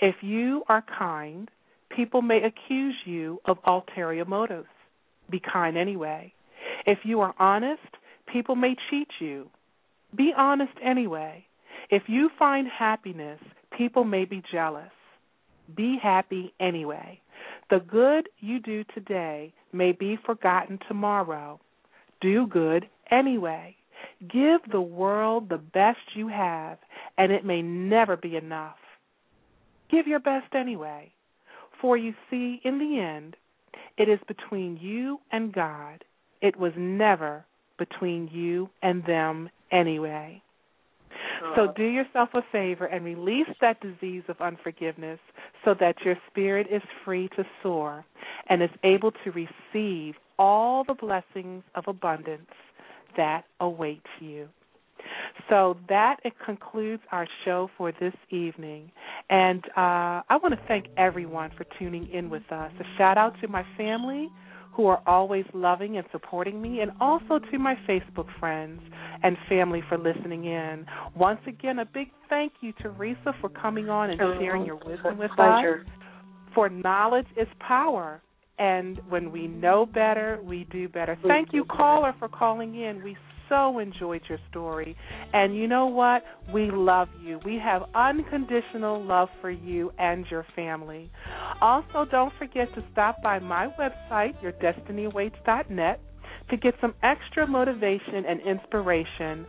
[0.00, 1.50] If you are kind,
[1.94, 4.68] people may accuse you of ulterior motives.
[5.30, 6.32] Be kind anyway.
[6.86, 7.82] If you are honest,
[8.32, 9.48] people may cheat you.
[10.16, 11.44] Be honest anyway.
[11.90, 13.40] If you find happiness,
[13.76, 14.90] people may be jealous.
[15.76, 17.20] Be happy anyway.
[17.70, 21.60] The good you do today may be forgotten tomorrow.
[22.20, 23.76] Do good anyway.
[24.20, 26.78] Give the world the best you have,
[27.18, 28.76] and it may never be enough.
[29.90, 31.12] Give your best anyway.
[31.80, 33.36] For you see, in the end,
[33.98, 36.04] it is between you and God.
[36.40, 37.44] It was never
[37.78, 40.42] between you and them anyway.
[41.54, 45.18] So do yourself a favor and release that disease of unforgiveness
[45.64, 48.04] so that your spirit is free to soar
[48.48, 52.50] and is able to receive all the blessings of abundance
[53.16, 54.48] that awaits you.
[55.48, 58.90] So that it concludes our show for this evening.
[59.30, 62.72] And uh, I want to thank everyone for tuning in with us.
[62.80, 64.28] A shout out to my family
[64.76, 68.80] who are always loving and supporting me, and also to my Facebook friends
[69.22, 70.84] and family for listening in.
[71.16, 75.16] Once again, a big thank you, Teresa, for coming on and oh, sharing your wisdom
[75.16, 75.86] with pleasure.
[75.86, 75.92] us.
[76.54, 78.20] For knowledge is power.
[78.58, 81.18] And when we know better, we do better.
[81.26, 83.02] Thank you, caller, for calling in.
[83.04, 83.16] We
[83.48, 84.96] so enjoyed your story.
[85.32, 86.22] And you know what?
[86.52, 87.38] We love you.
[87.44, 91.10] We have unconditional love for you and your family.
[91.60, 96.00] Also, don't forget to stop by my website, yourdestinyawaits.net,
[96.50, 99.46] to get some extra motivation and inspiration.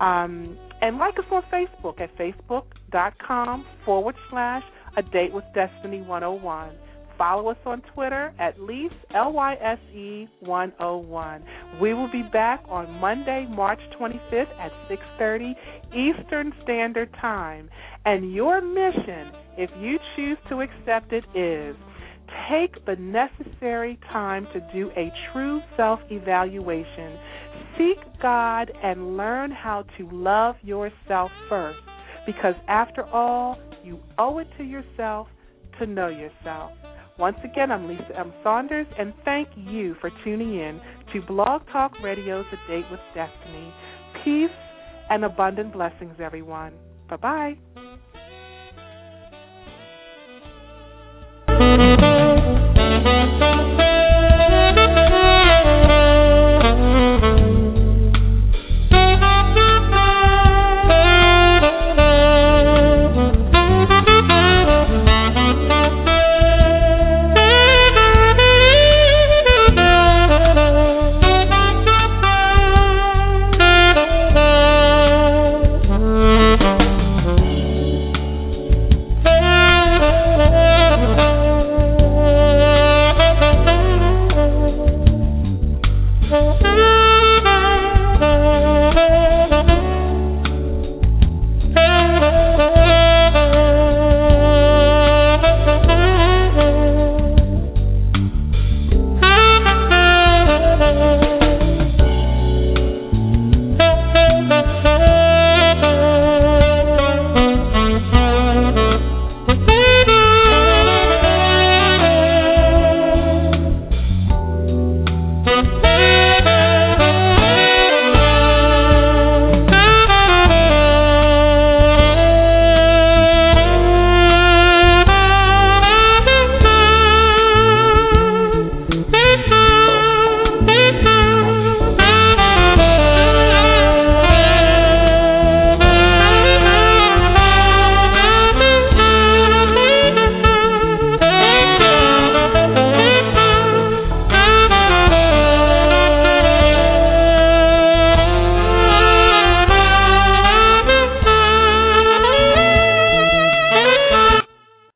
[0.00, 4.62] Um, and like us on Facebook at facebook.com forward slash
[4.96, 6.70] a date with destiny 101
[7.22, 11.44] follow us on Twitter at least LYSE 101.
[11.80, 15.54] We will be back on Monday, March 25th at 6:30
[15.94, 17.70] Eastern Standard Time.
[18.04, 21.76] And your mission, if you choose to accept it, is
[22.50, 27.20] take the necessary time to do a true self-evaluation.
[27.78, 31.78] Seek God and learn how to love yourself first
[32.26, 35.28] because after all, you owe it to yourself
[35.78, 36.72] to know yourself.
[37.18, 38.32] Once again, I'm Lise M.
[38.42, 40.80] Saunders, and thank you for tuning in
[41.12, 43.72] to Blog Talk Radio's A Date with Destiny.
[44.24, 44.50] Peace
[45.10, 46.72] and abundant blessings, everyone.
[47.10, 47.58] Bye bye.